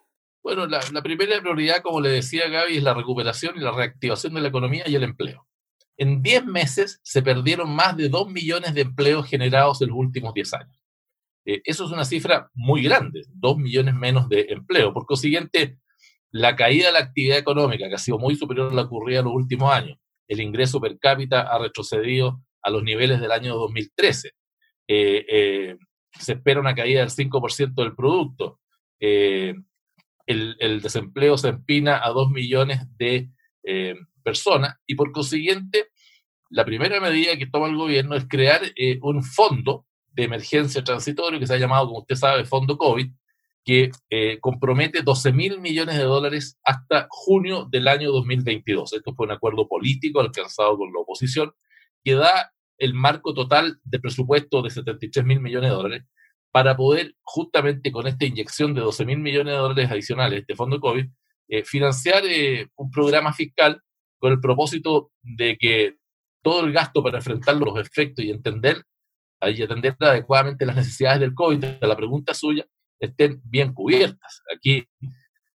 Bueno, 0.44 0.68
la, 0.68 0.80
la 0.92 1.02
primera 1.02 1.40
prioridad, 1.40 1.82
como 1.82 2.00
le 2.00 2.10
decía 2.10 2.48
Gaby, 2.48 2.76
es 2.76 2.82
la 2.84 2.94
recuperación 2.94 3.56
y 3.56 3.60
la 3.60 3.72
reactivación 3.72 4.34
de 4.34 4.40
la 4.40 4.48
economía 4.48 4.84
y 4.86 4.94
el 4.94 5.02
empleo. 5.02 5.48
En 5.96 6.22
10 6.22 6.46
meses 6.46 7.00
se 7.02 7.20
perdieron 7.20 7.68
más 7.68 7.96
de 7.96 8.08
2 8.08 8.28
millones 8.28 8.74
de 8.74 8.82
empleos 8.82 9.26
generados 9.26 9.82
en 9.82 9.88
los 9.88 9.98
últimos 9.98 10.32
10 10.32 10.54
años. 10.54 10.79
Eh, 11.44 11.62
eso 11.64 11.84
es 11.84 11.90
una 11.90 12.04
cifra 12.04 12.50
muy 12.54 12.82
grande, 12.82 13.22
2 13.34 13.58
millones 13.58 13.94
menos 13.94 14.28
de 14.28 14.46
empleo. 14.50 14.92
Por 14.92 15.06
consiguiente, 15.06 15.78
la 16.30 16.56
caída 16.56 16.86
de 16.86 16.92
la 16.92 16.98
actividad 17.00 17.38
económica, 17.38 17.88
que 17.88 17.94
ha 17.94 17.98
sido 17.98 18.18
muy 18.18 18.36
superior 18.36 18.70
a 18.70 18.74
la 18.74 18.82
ocurrida 18.82 19.20
en 19.20 19.24
los 19.26 19.34
últimos 19.34 19.72
años, 19.72 19.98
el 20.28 20.40
ingreso 20.40 20.80
per 20.80 20.98
cápita 20.98 21.42
ha 21.42 21.58
retrocedido 21.58 22.40
a 22.62 22.70
los 22.70 22.82
niveles 22.82 23.20
del 23.20 23.32
año 23.32 23.56
2013. 23.56 24.28
Eh, 24.86 25.26
eh, 25.28 25.76
se 26.18 26.32
espera 26.34 26.60
una 26.60 26.74
caída 26.74 27.00
del 27.00 27.10
5% 27.10 27.74
del 27.74 27.94
producto. 27.94 28.60
el, 29.00 29.64
desempleo 30.82 31.36
se 31.36 31.48
empina 31.48 32.00
a 32.04 32.10
2 32.10 32.30
millones 32.30 32.80
de 32.96 33.30
personas 34.22 34.76
y 34.86 34.94
por 34.94 35.10
consiguiente, 35.12 35.88
la 36.50 36.64
primera 36.64 37.00
medida 37.00 37.36
que 37.36 37.46
toma 37.46 37.68
el 37.68 37.76
gobierno 37.76 38.14
es 38.14 38.26
crear 38.28 38.60
un 39.02 39.22
fondo 39.24 39.86
de 40.12 40.24
emergencia 40.24 40.82
transitorio 40.82 41.38
que 41.38 41.46
se 41.46 41.54
ha 41.54 41.58
llamado, 41.58 41.86
como 41.86 42.00
usted 42.00 42.16
sabe, 42.16 42.44
Fondo 42.44 42.76
COVID, 42.76 43.10
que 43.64 43.90
eh, 44.08 44.38
compromete 44.40 45.02
12 45.02 45.32
mil 45.32 45.60
millones 45.60 45.96
de 45.96 46.04
dólares 46.04 46.58
hasta 46.64 47.06
junio 47.10 47.68
del 47.70 47.88
año 47.88 48.10
2022. 48.10 48.94
Esto 48.94 49.14
fue 49.14 49.26
un 49.26 49.32
acuerdo 49.32 49.68
político 49.68 50.20
alcanzado 50.20 50.76
con 50.78 50.92
la 50.92 51.00
oposición 51.00 51.52
que 52.02 52.14
da 52.14 52.52
el 52.78 52.94
marco 52.94 53.34
total 53.34 53.78
de 53.84 54.00
presupuesto 54.00 54.62
de 54.62 54.70
73 54.70 55.24
mil 55.24 55.40
millones 55.40 55.70
de 55.70 55.76
dólares 55.76 56.04
para 56.50 56.76
poder, 56.76 57.14
justamente 57.22 57.92
con 57.92 58.06
esta 58.06 58.24
inyección 58.24 58.74
de 58.74 58.80
12 58.80 59.04
mil 59.04 59.18
millones 59.18 59.52
de 59.52 59.58
dólares 59.58 59.90
adicionales, 59.90 60.40
este 60.40 60.56
fondo 60.56 60.80
COVID, 60.80 61.06
eh, 61.48 61.64
financiar 61.64 62.24
eh, 62.26 62.68
un 62.76 62.90
programa 62.90 63.32
fiscal 63.32 63.80
con 64.18 64.32
el 64.32 64.40
propósito 64.40 65.12
de 65.22 65.56
que 65.58 65.96
todo 66.42 66.64
el 66.64 66.72
gasto 66.72 67.02
para 67.02 67.18
enfrentar 67.18 67.56
los 67.56 67.78
efectos 67.78 68.24
y 68.24 68.30
entender 68.30 68.82
y 69.42 69.62
atender 69.62 69.96
adecuadamente 69.98 70.66
las 70.66 70.76
necesidades 70.76 71.20
del 71.20 71.34
COVID, 71.34 71.64
la 71.80 71.96
pregunta 71.96 72.34
suya, 72.34 72.66
estén 72.98 73.40
bien 73.44 73.72
cubiertas. 73.72 74.42
Aquí 74.54 74.84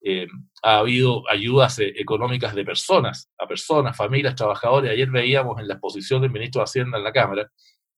eh, 0.04 0.28
ha 0.64 0.80
habido 0.80 1.24
ayudas 1.30 1.80
eh, 1.80 1.94
económicas 1.98 2.56
de 2.56 2.66
personas, 2.66 3.30
a 3.38 3.48
personas, 3.48 3.96
familias, 3.98 4.36
trabajadores. 4.36 4.92
Ayer 4.92 5.10
veíamos 5.10 5.60
en 5.60 5.68
la 5.68 5.76
exposición 5.76 6.22
del 6.22 6.32
ministro 6.32 6.60
de 6.60 6.64
Hacienda 6.64 6.98
en 6.98 7.04
la 7.04 7.12
Cámara 7.12 7.50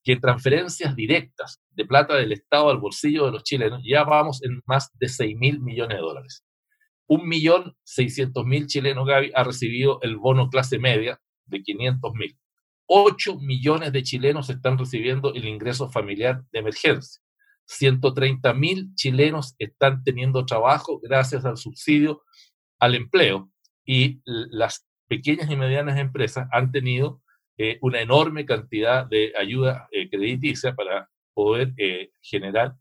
que 0.03 0.17
transferencias 0.17 0.95
directas 0.95 1.61
de 1.71 1.85
plata 1.85 2.15
del 2.15 2.33
Estado 2.33 2.69
al 2.69 2.77
bolsillo 2.77 3.25
de 3.25 3.31
los 3.31 3.43
chilenos 3.43 3.81
ya 3.85 4.03
vamos 4.03 4.43
en 4.43 4.61
más 4.65 4.89
de 4.99 5.07
6 5.07 5.37
mil 5.37 5.61
millones 5.61 5.97
de 5.97 6.01
dólares. 6.01 6.43
Un 7.07 7.27
millón 7.27 7.75
seiscientos 7.83 8.45
mil 8.45 8.67
chilenos, 8.67 9.07
Gaby, 9.07 9.31
ha 9.33 9.43
recibido 9.43 9.99
el 10.01 10.17
bono 10.17 10.49
clase 10.49 10.77
media 10.77 11.19
de 11.45 11.61
500 11.61 12.13
mil. 12.15 12.37
8 12.87 13.37
millones 13.39 13.91
de 13.91 14.03
chilenos 14.03 14.49
están 14.49 14.77
recibiendo 14.77 15.33
el 15.33 15.45
ingreso 15.45 15.89
familiar 15.89 16.43
de 16.51 16.59
emergencia. 16.59 17.21
130 17.65 18.53
mil 18.53 18.93
chilenos 18.95 19.55
están 19.57 20.03
teniendo 20.03 20.45
trabajo 20.45 20.99
gracias 21.01 21.45
al 21.45 21.57
subsidio 21.57 22.23
al 22.79 22.95
empleo 22.95 23.49
y 23.85 24.21
las 24.25 24.85
pequeñas 25.07 25.49
y 25.49 25.55
medianas 25.55 25.97
empresas 25.97 26.47
han 26.51 26.71
tenido 26.71 27.21
eh, 27.57 27.77
una 27.81 28.01
enorme 28.01 28.45
cantidad 28.45 29.05
de 29.05 29.31
ayuda 29.39 29.87
eh, 29.91 30.09
para 30.75 31.09
poder 31.33 31.73
eh, 31.77 32.11
generar 32.21 32.75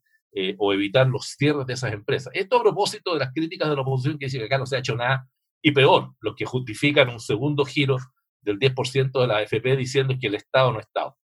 o 0.56 0.72
evitar 0.72 1.06
los 1.08 1.26
cierres 1.36 1.66
de 1.66 1.74
esas 1.74 1.92
empresas. 1.92 2.32
Esto 2.34 2.56
a 2.56 2.62
propósito 2.62 3.12
de 3.12 3.18
las 3.18 3.34
críticas 3.34 3.68
de 3.68 3.76
la 3.76 3.82
oposición 3.82 4.18
que 4.18 4.24
dice 4.26 4.38
que 4.38 4.46
acá 4.46 4.56
no 4.56 4.64
se 4.64 4.76
ha 4.76 4.78
hecho 4.78 4.96
nada 4.96 5.28
y 5.60 5.72
peor, 5.72 6.14
los 6.20 6.34
que 6.34 6.46
justifican 6.46 7.10
un 7.10 7.20
segundo 7.20 7.66
giro 7.66 7.98
del 8.42 8.58
10% 8.58 9.20
de 9.20 9.26
la 9.26 9.38
AFP 9.38 9.76
diciendo 9.76 10.14
que 10.20 10.26
el 10.26 10.34
Estado 10.34 10.72
no 10.72 10.78
ha 10.78 10.82
estado. 10.82 11.16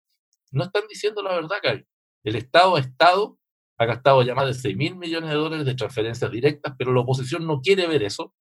No 0.52 0.64
están 0.64 0.84
diciendo 0.90 1.22
la 1.22 1.36
verdad, 1.36 1.58
Cari. 1.62 1.86
El 2.24 2.36
Estado 2.36 2.76
ha 2.76 2.80
estado, 2.80 3.38
ha 3.78 3.86
gastado 3.86 4.22
ya 4.24 4.36
más 4.36 4.48
de 4.48 4.54
6 4.54 4.78
mil 4.78 4.96
millones 4.96 5.30
de 5.30 5.36
dólares 5.36 5.66
de 5.66 5.76
transferencias 5.76 6.32
directas, 6.32 6.74
pero 6.78 6.94
la 6.94 7.02
oposición 7.02 7.46
no 7.46 7.62
quiere 7.62 7.88
ver 7.88 8.04
eso 8.04 8.34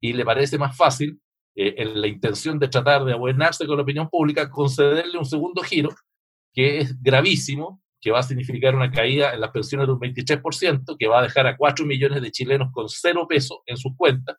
y 0.00 0.12
le 0.12 0.24
parece 0.24 0.58
más 0.58 0.76
fácil, 0.76 1.20
eh, 1.56 1.74
en 1.78 2.00
la 2.00 2.08
intención 2.08 2.58
de 2.58 2.68
tratar 2.68 3.04
de 3.04 3.12
abonarse 3.12 3.66
con 3.66 3.76
la 3.76 3.82
opinión 3.82 4.08
pública, 4.08 4.50
concederle 4.50 5.18
un 5.18 5.24
segundo 5.24 5.62
giro, 5.62 5.90
que 6.52 6.80
es 6.80 7.00
gravísimo, 7.00 7.80
que 8.00 8.10
va 8.10 8.18
a 8.18 8.22
significar 8.22 8.74
una 8.74 8.90
caída 8.90 9.32
en 9.32 9.40
las 9.40 9.50
pensiones 9.50 9.86
de 9.86 9.92
un 9.94 10.00
23%, 10.00 10.96
que 10.98 11.06
va 11.06 11.20
a 11.20 11.22
dejar 11.22 11.46
a 11.46 11.56
4 11.56 11.86
millones 11.86 12.20
de 12.20 12.30
chilenos 12.30 12.70
con 12.72 12.88
cero 12.88 13.26
peso 13.28 13.62
en 13.66 13.76
sus 13.76 13.96
cuentas 13.96 14.36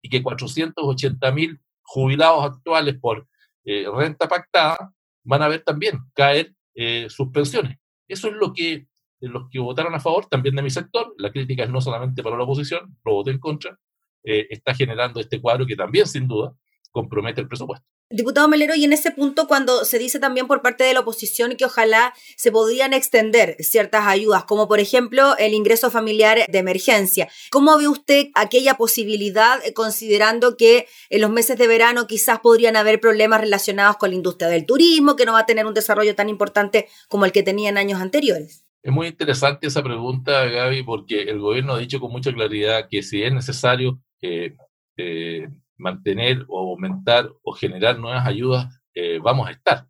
y 0.00 0.08
que 0.08 0.22
480 0.22 1.32
mil 1.32 1.60
jubilados 1.82 2.44
actuales 2.44 2.96
por 2.98 3.28
eh, 3.64 3.86
renta 3.92 4.28
pactada, 4.28 4.92
van 5.24 5.42
a 5.42 5.48
ver 5.48 5.62
también 5.62 5.98
caer 6.14 6.54
eh, 6.74 7.06
sus 7.08 7.28
pensiones. 7.28 7.78
Eso 8.08 8.28
es 8.28 8.34
lo 8.34 8.52
que 8.52 8.86
los 9.20 9.48
que 9.50 9.60
votaron 9.60 9.94
a 9.94 10.00
favor, 10.00 10.26
también 10.26 10.56
de 10.56 10.62
mi 10.62 10.70
sector, 10.70 11.14
la 11.16 11.30
crítica 11.30 11.62
es 11.62 11.70
no 11.70 11.80
solamente 11.80 12.22
para 12.22 12.36
la 12.36 12.42
oposición, 12.42 12.96
lo 13.04 13.14
voté 13.14 13.30
en 13.30 13.38
contra, 13.38 13.78
eh, 14.24 14.48
está 14.50 14.74
generando 14.74 15.20
este 15.20 15.40
cuadro 15.40 15.64
que 15.64 15.76
también, 15.76 16.06
sin 16.06 16.26
duda, 16.26 16.54
compromete 16.90 17.40
el 17.40 17.48
presupuesto. 17.48 17.86
Diputado 18.12 18.46
Melero, 18.46 18.74
y 18.74 18.84
en 18.84 18.92
ese 18.92 19.10
punto 19.10 19.46
cuando 19.46 19.84
se 19.84 19.98
dice 19.98 20.18
también 20.18 20.46
por 20.46 20.60
parte 20.60 20.84
de 20.84 20.92
la 20.92 21.00
oposición 21.00 21.56
que 21.56 21.64
ojalá 21.64 22.12
se 22.36 22.52
podrían 22.52 22.92
extender 22.92 23.56
ciertas 23.60 24.06
ayudas, 24.06 24.44
como 24.44 24.68
por 24.68 24.80
ejemplo 24.80 25.36
el 25.38 25.54
ingreso 25.54 25.90
familiar 25.90 26.44
de 26.46 26.58
emergencia, 26.58 27.28
¿cómo 27.50 27.78
ve 27.78 27.88
usted 27.88 28.26
aquella 28.34 28.74
posibilidad 28.74 29.64
eh, 29.64 29.72
considerando 29.72 30.56
que 30.56 30.86
en 31.10 31.20
los 31.22 31.30
meses 31.30 31.56
de 31.56 31.66
verano 31.66 32.06
quizás 32.06 32.40
podrían 32.40 32.76
haber 32.76 33.00
problemas 33.00 33.40
relacionados 33.40 33.96
con 33.96 34.10
la 34.10 34.16
industria 34.16 34.48
del 34.48 34.66
turismo, 34.66 35.16
que 35.16 35.24
no 35.24 35.32
va 35.32 35.40
a 35.40 35.46
tener 35.46 35.66
un 35.66 35.74
desarrollo 35.74 36.14
tan 36.14 36.28
importante 36.28 36.88
como 37.08 37.24
el 37.24 37.32
que 37.32 37.42
tenía 37.42 37.70
en 37.70 37.78
años 37.78 38.00
anteriores? 38.00 38.64
Es 38.82 38.92
muy 38.92 39.06
interesante 39.06 39.68
esa 39.68 39.82
pregunta, 39.82 40.44
Gaby, 40.44 40.82
porque 40.82 41.22
el 41.22 41.38
gobierno 41.38 41.74
ha 41.74 41.78
dicho 41.78 42.00
con 42.00 42.10
mucha 42.10 42.32
claridad 42.32 42.88
que 42.90 43.02
si 43.02 43.22
es 43.22 43.32
necesario 43.32 44.00
eh, 44.20 44.56
eh, 44.96 45.48
mantener 45.82 46.44
o 46.48 46.70
aumentar 46.70 47.28
o 47.42 47.52
generar 47.52 47.98
nuevas 47.98 48.26
ayudas, 48.26 48.82
eh, 48.94 49.18
vamos 49.22 49.48
a 49.48 49.52
estar. 49.52 49.86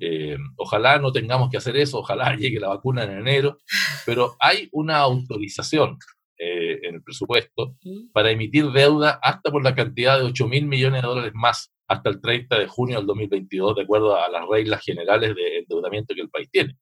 Eh, 0.00 0.36
ojalá 0.56 0.98
no 0.98 1.12
tengamos 1.12 1.50
que 1.50 1.56
hacer 1.56 1.76
eso, 1.76 1.98
ojalá 1.98 2.34
llegue 2.36 2.58
la 2.58 2.68
vacuna 2.68 3.04
en 3.04 3.18
enero, 3.18 3.58
pero 4.04 4.36
hay 4.40 4.68
una 4.72 4.98
autorización 4.98 5.98
eh, 6.36 6.80
en 6.82 6.96
el 6.96 7.02
presupuesto 7.02 7.76
para 8.12 8.30
emitir 8.30 8.66
deuda 8.72 9.20
hasta 9.22 9.52
por 9.52 9.62
la 9.62 9.74
cantidad 9.74 10.18
de 10.18 10.24
8 10.24 10.48
mil 10.48 10.66
millones 10.66 11.02
de 11.02 11.08
dólares 11.08 11.32
más 11.34 11.72
hasta 11.86 12.10
el 12.10 12.20
30 12.20 12.58
de 12.58 12.66
junio 12.66 12.96
del 12.96 13.06
2022, 13.06 13.76
de 13.76 13.82
acuerdo 13.82 14.16
a 14.16 14.28
las 14.28 14.42
reglas 14.48 14.82
generales 14.82 15.34
de 15.36 15.58
endeudamiento 15.58 16.14
que 16.14 16.22
el 16.22 16.30
país 16.30 16.48
tiene. 16.50 16.76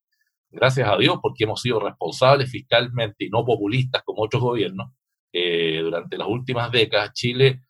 Gracias 0.49 0.89
a 0.89 0.97
Dios, 0.97 1.19
porque 1.21 1.45
hemos 1.45 1.61
sido 1.61 1.81
responsables 1.81 2.51
fiscalmente 2.51 3.25
y 3.25 3.31
no 3.31 3.45
populistas 3.45 4.03
como 4.05 4.23
otros 4.23 4.43
gobiernos. 4.43 4.93
durante 5.33 6.19
las 6.19 6.29
últimas 6.29 6.71
décadas, 6.71 7.13
Chile 7.15 7.63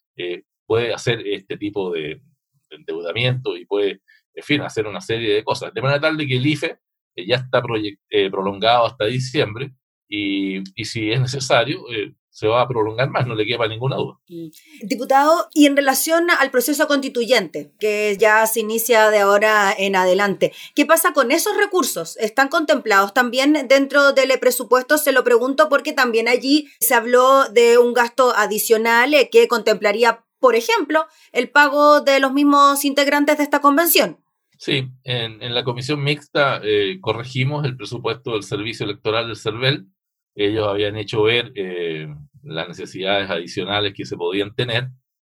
puede 0.72 0.94
hacer 0.94 1.20
este 1.26 1.58
tipo 1.58 1.92
de, 1.92 2.22
endeudamiento 2.70 3.58
y 3.58 3.66
puede, 3.66 4.00
en 4.32 4.42
fin, 4.42 4.62
hacer 4.62 4.87
una 4.87 5.02
serie 5.02 5.35
de 5.35 5.44
cosas. 5.44 5.74
De 5.74 5.82
manera 5.82 6.00
tal 6.00 6.16
de 6.16 6.26
que 6.26 6.38
el 6.38 6.46
IFE 6.46 6.78
eh, 7.14 7.26
ya 7.26 7.37
está 7.37 7.62
eh, 8.08 8.30
prolongado 8.30 8.87
hasta 8.87 9.04
diciembre 9.04 9.74
y, 10.08 10.61
y 10.74 10.85
si 10.87 11.12
es 11.12 11.20
necesario, 11.20 11.85
eh, 11.92 12.14
se 12.32 12.48
va 12.48 12.62
a 12.62 12.66
prolongar 12.66 13.11
más, 13.11 13.26
no 13.26 13.35
le 13.35 13.44
quepa 13.44 13.68
ninguna 13.68 13.96
duda. 13.96 14.18
Mm. 14.28 14.48
Diputado, 14.85 15.48
y 15.52 15.66
en 15.66 15.76
relación 15.76 16.30
al 16.30 16.50
proceso 16.50 16.88
constituyente, 16.88 17.74
que 17.78 18.16
ya 18.18 18.46
se 18.46 18.61
inicia 18.61 19.11
de 19.11 19.18
ahora 19.18 19.74
en 19.76 19.94
adelante, 19.94 20.52
¿qué 20.74 20.87
pasa 20.87 21.12
con 21.12 21.30
esos 21.30 21.54
recursos? 21.58 22.16
¿Están 22.16 22.48
contemplados 22.48 23.12
también 23.12 23.66
dentro 23.68 24.14
del 24.14 24.32
presupuesto? 24.40 24.96
Se 24.96 25.12
lo 25.12 25.22
pregunto 25.22 25.68
porque 25.68 25.92
también 25.92 26.26
allí 26.26 26.68
se 26.80 26.94
habló 26.94 27.44
de 27.50 27.76
un 27.76 27.92
gasto 27.92 28.35
adicional 28.35 29.14
que 29.30 29.46
contemplaría 29.46 30.24
por 30.42 30.57
ejemplo, 30.57 31.07
el 31.31 31.50
pago 31.50 32.00
de 32.00 32.18
los 32.18 32.33
mismos 32.33 32.85
integrantes 32.85 33.38
de 33.38 33.44
esta 33.44 33.61
convención. 33.61 34.18
Sí, 34.59 34.88
en, 35.05 35.55
la 35.55 35.62
comisión 35.62 36.02
mixta 36.02 36.61
eh, 36.64 36.98
corregimos 37.00 37.64
el 37.64 37.76
presupuesto 37.76 38.33
del 38.33 38.42
servicio 38.42 38.85
electoral 38.85 39.28
del 39.28 39.37
CERVEL. 39.37 39.87
Ellos 40.35 40.66
habían 40.66 40.96
hecho 40.96 41.22
ver 41.22 41.52
eh, 41.55 42.09
las 42.42 42.68
necesidades 42.68 43.31
adicionales 43.31 43.94
que 43.94 44.05
se 44.05 44.16
podían 44.16 44.55
tener 44.55 44.88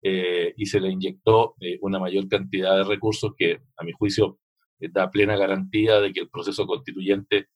eh, 0.03 0.53
y 0.57 0.65
se 0.65 0.81
le 0.81 0.89
inyectó 0.89 1.55
una 1.81 1.99
mayor 1.99 2.27
cantidad 2.27 2.75
de 2.75 2.83
recursos 2.83 3.31
que, 3.37 3.61
a 3.77 3.83
mi 3.85 3.93
juicio, 3.93 4.39
da 4.79 5.09
plena 5.09 5.37
garantía 5.37 6.01
de 6.01 6.11
que 6.11 6.19
el 6.19 6.29
proceso 6.29 6.67
constituyente 6.67 7.47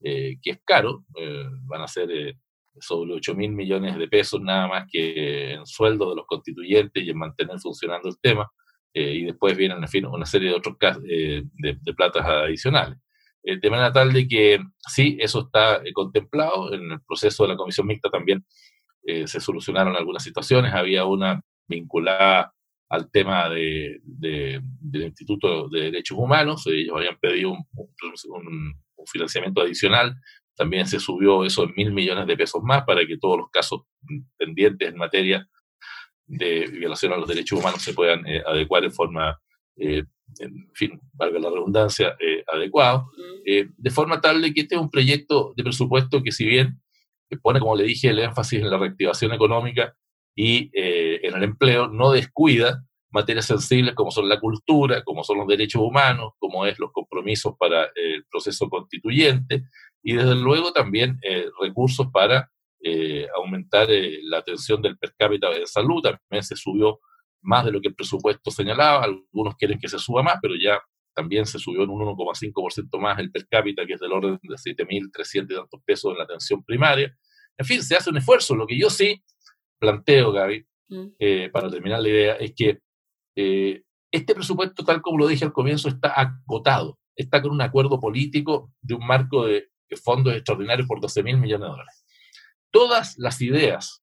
que 0.00 0.38
es 0.42 0.60
caro, 0.64 1.04
van 1.66 1.82
a 1.82 1.88
ser 1.88 2.08
sobre 2.80 3.14
8 3.14 3.34
mil 3.34 3.52
millones 3.52 3.96
de 3.98 4.08
pesos 4.08 4.40
nada 4.40 4.68
más 4.68 4.86
que 4.90 5.52
en 5.52 5.66
sueldo 5.66 6.10
de 6.10 6.16
los 6.16 6.26
constituyentes 6.26 7.02
y 7.02 7.10
en 7.10 7.18
mantener 7.18 7.58
funcionando 7.60 8.08
el 8.08 8.18
tema, 8.20 8.50
y 8.92 9.24
después 9.24 9.56
vienen, 9.56 9.78
en 9.78 9.88
fin, 9.88 10.06
una 10.06 10.26
serie 10.26 10.48
de 10.50 10.56
otros 10.56 10.76
casos 10.76 11.02
de, 11.04 11.44
de 11.54 11.94
platas 11.94 12.26
adicionales. 12.26 12.98
de 13.42 13.70
manera 13.70 13.92
tal 13.92 14.12
de 14.12 14.26
que 14.26 14.58
sí, 14.88 15.16
eso 15.20 15.46
está 15.46 15.80
contemplado 15.94 16.74
en 16.74 16.92
el 16.92 17.00
proceso 17.02 17.44
de 17.44 17.50
la 17.50 17.56
comisión 17.56 17.86
mixta 17.86 18.10
también 18.10 18.44
se 19.04 19.40
solucionaron 19.40 19.96
algunas 19.96 20.22
situaciones, 20.22 20.74
había 20.74 21.04
una 21.04 21.40
vinculada 21.68 22.52
al 22.90 23.10
tema 23.10 23.48
de, 23.48 24.00
del 24.02 25.02
Instituto 25.02 25.68
de 25.68 25.82
Derechos 25.82 26.18
Humanos. 26.18 26.66
Ellos 26.66 26.96
habían 26.96 27.16
pedido 27.18 27.52
un, 27.52 28.74
financiamiento 29.06 29.62
adicional. 29.62 30.14
También 30.60 30.86
se 30.86 31.00
subió 31.00 31.44
eso 31.44 31.64
en 31.64 31.72
mil 31.74 31.92
millones 31.92 32.26
de 32.26 32.36
pesos 32.36 32.62
más 32.62 32.84
para 32.84 33.06
que 33.06 33.16
todos 33.16 33.38
los 33.38 33.50
casos 33.50 33.82
pendientes 34.36 34.88
en 34.88 34.96
materia 34.96 35.48
de 36.26 36.66
violación 36.66 37.12
a 37.12 37.16
los 37.16 37.26
derechos 37.26 37.58
humanos 37.58 37.80
se 37.80 37.94
puedan 37.94 38.26
eh, 38.26 38.42
adecuar 38.46 38.84
en 38.84 38.92
forma, 38.92 39.40
eh, 39.76 40.04
en 40.38 40.70
fin, 40.74 41.00
valga 41.14 41.38
la 41.38 41.48
redundancia, 41.48 42.14
eh, 42.20 42.44
adecuado. 42.52 43.10
de 43.44 43.90
forma 43.90 44.20
tal 44.20 44.42
de 44.42 44.52
que 44.52 44.60
este 44.60 44.74
es 44.74 44.80
un 44.80 44.90
proyecto 44.90 45.54
de 45.56 45.64
presupuesto 45.64 46.22
que 46.22 46.30
si 46.30 46.44
bien 46.44 46.80
pone, 47.42 47.58
como 47.58 47.74
le 47.74 47.84
dije, 47.84 48.10
el 48.10 48.18
énfasis 48.18 48.60
en 48.60 48.70
la 48.70 48.76
reactivación 48.76 49.32
económica, 49.32 49.96
y 50.34 50.70
eh, 50.72 51.20
en 51.22 51.36
el 51.36 51.44
empleo 51.44 51.88
no 51.88 52.12
descuida 52.12 52.84
materias 53.10 53.46
sensibles 53.46 53.94
como 53.94 54.10
son 54.10 54.28
la 54.28 54.38
cultura, 54.38 55.02
como 55.02 55.24
son 55.24 55.38
los 55.38 55.48
derechos 55.48 55.82
humanos, 55.82 56.32
como 56.38 56.64
es 56.64 56.78
los 56.78 56.92
compromisos 56.92 57.54
para 57.58 57.84
eh, 57.86 58.14
el 58.16 58.24
proceso 58.30 58.68
constituyente 58.68 59.64
y 60.02 60.14
desde 60.14 60.34
luego 60.36 60.72
también 60.72 61.18
eh, 61.22 61.46
recursos 61.60 62.08
para 62.12 62.50
aumentar 63.36 63.88
la 64.22 64.38
atención 64.38 64.80
del 64.80 64.96
per 64.96 65.14
cápita 65.14 65.50
de 65.50 65.66
salud. 65.66 66.00
También 66.00 66.42
se 66.42 66.56
subió 66.56 66.98
más 67.42 67.64
de 67.64 67.72
lo 67.72 67.80
que 67.80 67.88
el 67.88 67.94
presupuesto 67.94 68.50
señalaba, 68.50 69.04
algunos 69.04 69.54
quieren 69.56 69.78
que 69.78 69.88
se 69.88 69.98
suba 69.98 70.22
más, 70.22 70.36
pero 70.40 70.54
ya 70.54 70.80
también 71.14 71.46
se 71.46 71.58
subió 71.58 71.82
en 71.82 71.90
un 71.90 72.00
1,5% 72.00 72.98
más 72.98 73.18
el 73.18 73.30
per 73.30 73.46
cápita, 73.48 73.84
que 73.86 73.94
es 73.94 74.00
del 74.00 74.12
orden 74.12 74.38
de 74.42 74.54
7.300 74.54 75.44
y 75.44 75.54
tantos 75.54 75.80
pesos 75.84 76.12
en 76.12 76.18
la 76.18 76.24
atención 76.24 76.62
primaria. 76.64 77.14
En 77.58 77.66
fin, 77.66 77.82
se 77.82 77.96
hace 77.96 78.10
un 78.10 78.16
esfuerzo. 78.16 78.54
Lo 78.54 78.66
que 78.66 78.78
yo 78.78 78.88
sí 78.88 79.22
planteo, 79.78 80.32
Gaby, 80.32 80.64
mm. 80.88 81.06
eh, 81.18 81.50
para 81.52 81.70
terminar 81.70 82.00
la 82.00 82.08
idea, 82.08 82.34
es 82.36 82.54
que 82.54 82.78
eh, 83.36 83.82
este 84.10 84.34
presupuesto, 84.34 84.84
tal 84.84 85.02
como 85.02 85.18
lo 85.18 85.26
dije 85.26 85.44
al 85.44 85.52
comienzo, 85.52 85.88
está 85.88 86.20
acotado, 86.20 86.98
está 87.16 87.42
con 87.42 87.52
un 87.52 87.62
acuerdo 87.62 88.00
político 88.00 88.72
de 88.80 88.94
un 88.94 89.06
marco 89.06 89.46
de, 89.46 89.68
fondos 89.96 90.34
extraordinarios 90.34 90.86
por 90.86 91.00
12 91.00 91.22
mil 91.22 91.38
millones 91.38 91.66
de 91.66 91.70
dólares. 91.70 92.04
Todas 92.70 93.18
las 93.18 93.40
ideas 93.40 94.02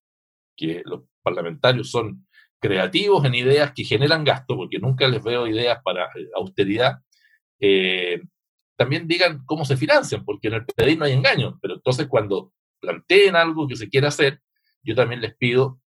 que 0.55 0.81
los 0.85 1.03
parlamentarios 1.21 1.89
son 1.89 2.27
creativos 2.59 3.23
en 3.25 3.35
ideas 3.35 3.73
que 3.73 3.83
generan 3.83 4.23
gasto, 4.23 4.55
porque 4.55 4.79
nunca 4.79 5.07
les 5.07 5.23
veo 5.23 5.47
ideas 5.47 5.79
para 5.83 6.05
eh, 6.05 6.29
austeridad, 6.35 6.99
también 8.77 9.07
digan 9.07 9.43
cómo 9.45 9.65
se 9.65 9.75
financian, 9.75 10.23
porque 10.23 10.47
en 10.47 10.53
el 10.55 10.65
pedir 10.65 10.97
no 10.97 11.05
hay 11.05 11.13
engaño, 11.13 11.57
pero 11.61 11.75
entonces 11.75 12.07
cuando 12.07 12.53
planteen 12.79 13.35
algo 13.35 13.67
que 13.67 13.75
se 13.75 13.89
quiera 13.89 14.09
hacer, 14.09 14.41
yo 14.83 14.95
también 14.95 15.21
les 15.21 15.35
pido 15.35 15.81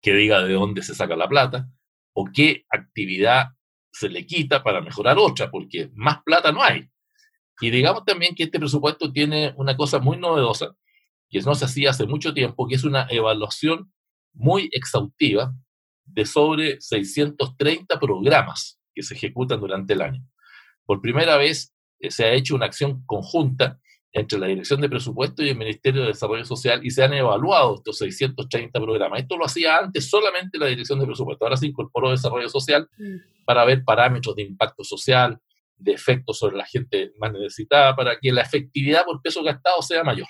que 0.00 0.14
diga 0.14 0.42
de 0.42 0.54
dónde 0.54 0.82
se 0.82 0.94
saca 0.94 1.16
la 1.16 1.28
plata 1.28 1.68
o 2.14 2.26
qué 2.32 2.64
actividad 2.70 3.48
se 3.92 4.08
le 4.08 4.26
quita 4.26 4.62
para 4.62 4.80
mejorar 4.80 5.18
otra, 5.18 5.50
porque 5.50 5.90
más 5.94 6.22
plata 6.24 6.50
no 6.50 6.62
hay. 6.62 6.88
Y 7.60 7.70
digamos 7.70 8.04
también 8.04 8.34
que 8.34 8.44
este 8.44 8.58
presupuesto 8.58 9.12
tiene 9.12 9.54
una 9.56 9.76
cosa 9.76 9.98
muy 9.98 10.16
novedosa, 10.16 10.76
que 11.28 11.40
no 11.40 11.54
se 11.54 11.64
hacía 11.64 11.90
hace 11.90 12.06
mucho 12.06 12.34
tiempo, 12.34 12.66
que 12.66 12.74
es 12.74 12.84
una 12.84 13.06
evaluación 13.10 13.92
muy 14.32 14.68
exhaustiva 14.72 15.54
de 16.04 16.26
sobre 16.26 16.80
630 16.80 17.98
programas 17.98 18.78
que 18.94 19.02
se 19.02 19.14
ejecutan 19.14 19.60
durante 19.60 19.94
el 19.94 20.02
año. 20.02 20.22
Por 20.84 21.00
primera 21.00 21.36
vez 21.36 21.74
eh, 22.00 22.10
se 22.10 22.24
ha 22.24 22.32
hecho 22.32 22.54
una 22.54 22.66
acción 22.66 23.04
conjunta 23.06 23.78
entre 24.12 24.38
la 24.38 24.46
Dirección 24.46 24.80
de 24.80 24.88
Presupuesto 24.88 25.42
y 25.42 25.48
el 25.48 25.56
Ministerio 25.56 26.02
de 26.02 26.08
Desarrollo 26.08 26.44
Social 26.44 26.84
y 26.84 26.90
se 26.90 27.02
han 27.02 27.12
evaluado 27.14 27.74
estos 27.76 27.98
630 27.98 28.80
programas. 28.80 29.20
Esto 29.20 29.36
lo 29.36 29.44
hacía 29.44 29.78
antes 29.78 30.08
solamente 30.08 30.56
la 30.56 30.66
Dirección 30.66 31.00
de 31.00 31.06
Presupuesto, 31.06 31.44
ahora 31.44 31.56
se 31.56 31.66
incorporó 31.66 32.10
Desarrollo 32.10 32.48
Social 32.48 32.88
mm. 32.96 33.44
para 33.44 33.64
ver 33.64 33.82
parámetros 33.84 34.36
de 34.36 34.42
impacto 34.42 34.84
social, 34.84 35.40
de 35.76 35.92
efectos 35.92 36.38
sobre 36.38 36.56
la 36.56 36.66
gente 36.66 37.12
más 37.18 37.32
necesitada, 37.32 37.94
para 37.94 38.18
que 38.20 38.32
la 38.32 38.42
efectividad 38.42 39.04
por 39.04 39.20
peso 39.22 39.42
gastado 39.42 39.82
sea 39.82 40.04
mayor. 40.04 40.28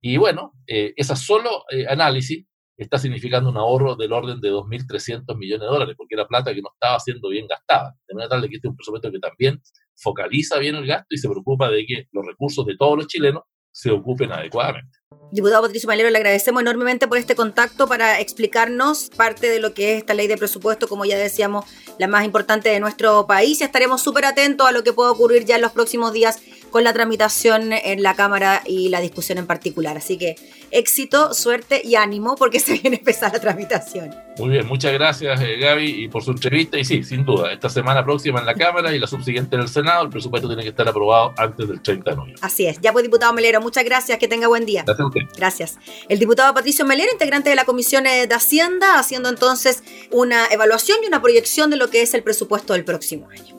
Y 0.00 0.16
bueno, 0.16 0.52
eh, 0.66 0.92
ese 0.96 1.16
solo 1.16 1.64
eh, 1.70 1.86
análisis 1.88 2.44
está 2.76 2.98
significando 2.98 3.50
un 3.50 3.56
ahorro 3.56 3.96
del 3.96 4.12
orden 4.12 4.40
de 4.40 4.52
2.300 4.52 5.36
millones 5.36 5.62
de 5.62 5.66
dólares, 5.66 5.94
porque 5.96 6.14
era 6.14 6.26
plata 6.26 6.54
que 6.54 6.62
no 6.62 6.70
estaba 6.72 7.00
siendo 7.00 7.28
bien 7.28 7.46
gastada. 7.48 7.96
De 8.06 8.14
manera 8.14 8.30
tal 8.30 8.48
que 8.48 8.56
este 8.56 8.68
es 8.68 8.70
un 8.70 8.76
presupuesto 8.76 9.10
que 9.10 9.18
también 9.18 9.60
focaliza 9.96 10.58
bien 10.58 10.76
el 10.76 10.86
gasto 10.86 11.06
y 11.10 11.18
se 11.18 11.28
preocupa 11.28 11.68
de 11.70 11.84
que 11.84 12.06
los 12.12 12.24
recursos 12.24 12.64
de 12.64 12.76
todos 12.76 12.96
los 12.96 13.08
chilenos 13.08 13.42
se 13.78 13.92
ocupen 13.92 14.32
adecuadamente. 14.32 14.98
Diputado 15.30 15.62
Patricio 15.62 15.86
Malero, 15.86 16.10
le 16.10 16.16
agradecemos 16.16 16.62
enormemente 16.62 17.06
por 17.06 17.16
este 17.16 17.36
contacto 17.36 17.86
para 17.86 18.18
explicarnos 18.18 19.08
parte 19.16 19.48
de 19.48 19.60
lo 19.60 19.72
que 19.72 19.92
es 19.92 19.98
esta 19.98 20.14
ley 20.14 20.26
de 20.26 20.36
presupuesto, 20.36 20.88
como 20.88 21.04
ya 21.04 21.16
decíamos, 21.16 21.64
la 21.98 22.08
más 22.08 22.24
importante 22.24 22.70
de 22.70 22.80
nuestro 22.80 23.26
país. 23.28 23.60
Estaremos 23.60 24.02
súper 24.02 24.24
atentos 24.24 24.66
a 24.66 24.72
lo 24.72 24.82
que 24.82 24.92
pueda 24.92 25.12
ocurrir 25.12 25.44
ya 25.44 25.56
en 25.56 25.62
los 25.62 25.70
próximos 25.70 26.12
días 26.12 26.40
con 26.70 26.84
la 26.84 26.92
tramitación 26.92 27.72
en 27.72 28.02
la 28.02 28.14
Cámara 28.14 28.62
y 28.66 28.88
la 28.88 29.00
discusión 29.00 29.38
en 29.38 29.46
particular. 29.46 29.96
Así 29.96 30.18
que 30.18 30.36
éxito, 30.70 31.34
suerte 31.34 31.80
y 31.84 31.94
ánimo 31.94 32.36
porque 32.36 32.60
se 32.60 32.74
viene 32.74 32.96
a 32.96 32.98
empezar 32.98 33.32
la 33.32 33.40
tramitación. 33.40 34.14
Muy 34.38 34.50
bien, 34.50 34.66
muchas 34.66 34.92
gracias 34.92 35.40
eh, 35.40 35.56
Gaby 35.58 36.04
y 36.04 36.08
por 36.08 36.22
su 36.22 36.30
entrevista. 36.30 36.78
Y 36.78 36.84
sí, 36.84 37.02
sin 37.02 37.24
duda, 37.24 37.52
esta 37.52 37.68
semana 37.68 38.04
próxima 38.04 38.40
en 38.40 38.46
la 38.46 38.54
Cámara 38.54 38.94
y 38.94 38.98
la 38.98 39.06
subsiguiente 39.06 39.56
en 39.56 39.62
el 39.62 39.68
Senado, 39.68 40.04
el 40.04 40.10
presupuesto 40.10 40.48
tiene 40.48 40.62
que 40.62 40.70
estar 40.70 40.88
aprobado 40.88 41.34
antes 41.36 41.68
del 41.68 41.80
30 41.80 42.10
de 42.10 42.16
noviembre. 42.16 42.40
Así 42.44 42.66
es. 42.66 42.80
Ya 42.80 42.92
pues, 42.92 43.04
diputado 43.04 43.32
Melero, 43.32 43.60
muchas 43.60 43.84
gracias, 43.84 44.18
que 44.18 44.28
tenga 44.28 44.48
buen 44.48 44.66
día. 44.66 44.84
Gracias 44.84 45.04
a 45.04 45.06
usted. 45.06 45.20
Gracias. 45.36 45.78
El 46.08 46.18
diputado 46.18 46.52
Patricio 46.54 46.84
Melero, 46.84 47.10
integrante 47.12 47.50
de 47.50 47.56
la 47.56 47.64
Comisión 47.64 48.06
eh, 48.06 48.26
de 48.26 48.34
Hacienda, 48.34 48.98
haciendo 48.98 49.28
entonces 49.28 49.82
una 50.10 50.46
evaluación 50.46 50.98
y 51.02 51.06
una 51.06 51.20
proyección 51.20 51.70
de 51.70 51.76
lo 51.76 51.90
que 51.90 52.02
es 52.02 52.14
el 52.14 52.22
presupuesto 52.22 52.74
del 52.74 52.84
próximo 52.84 53.28
año. 53.30 53.58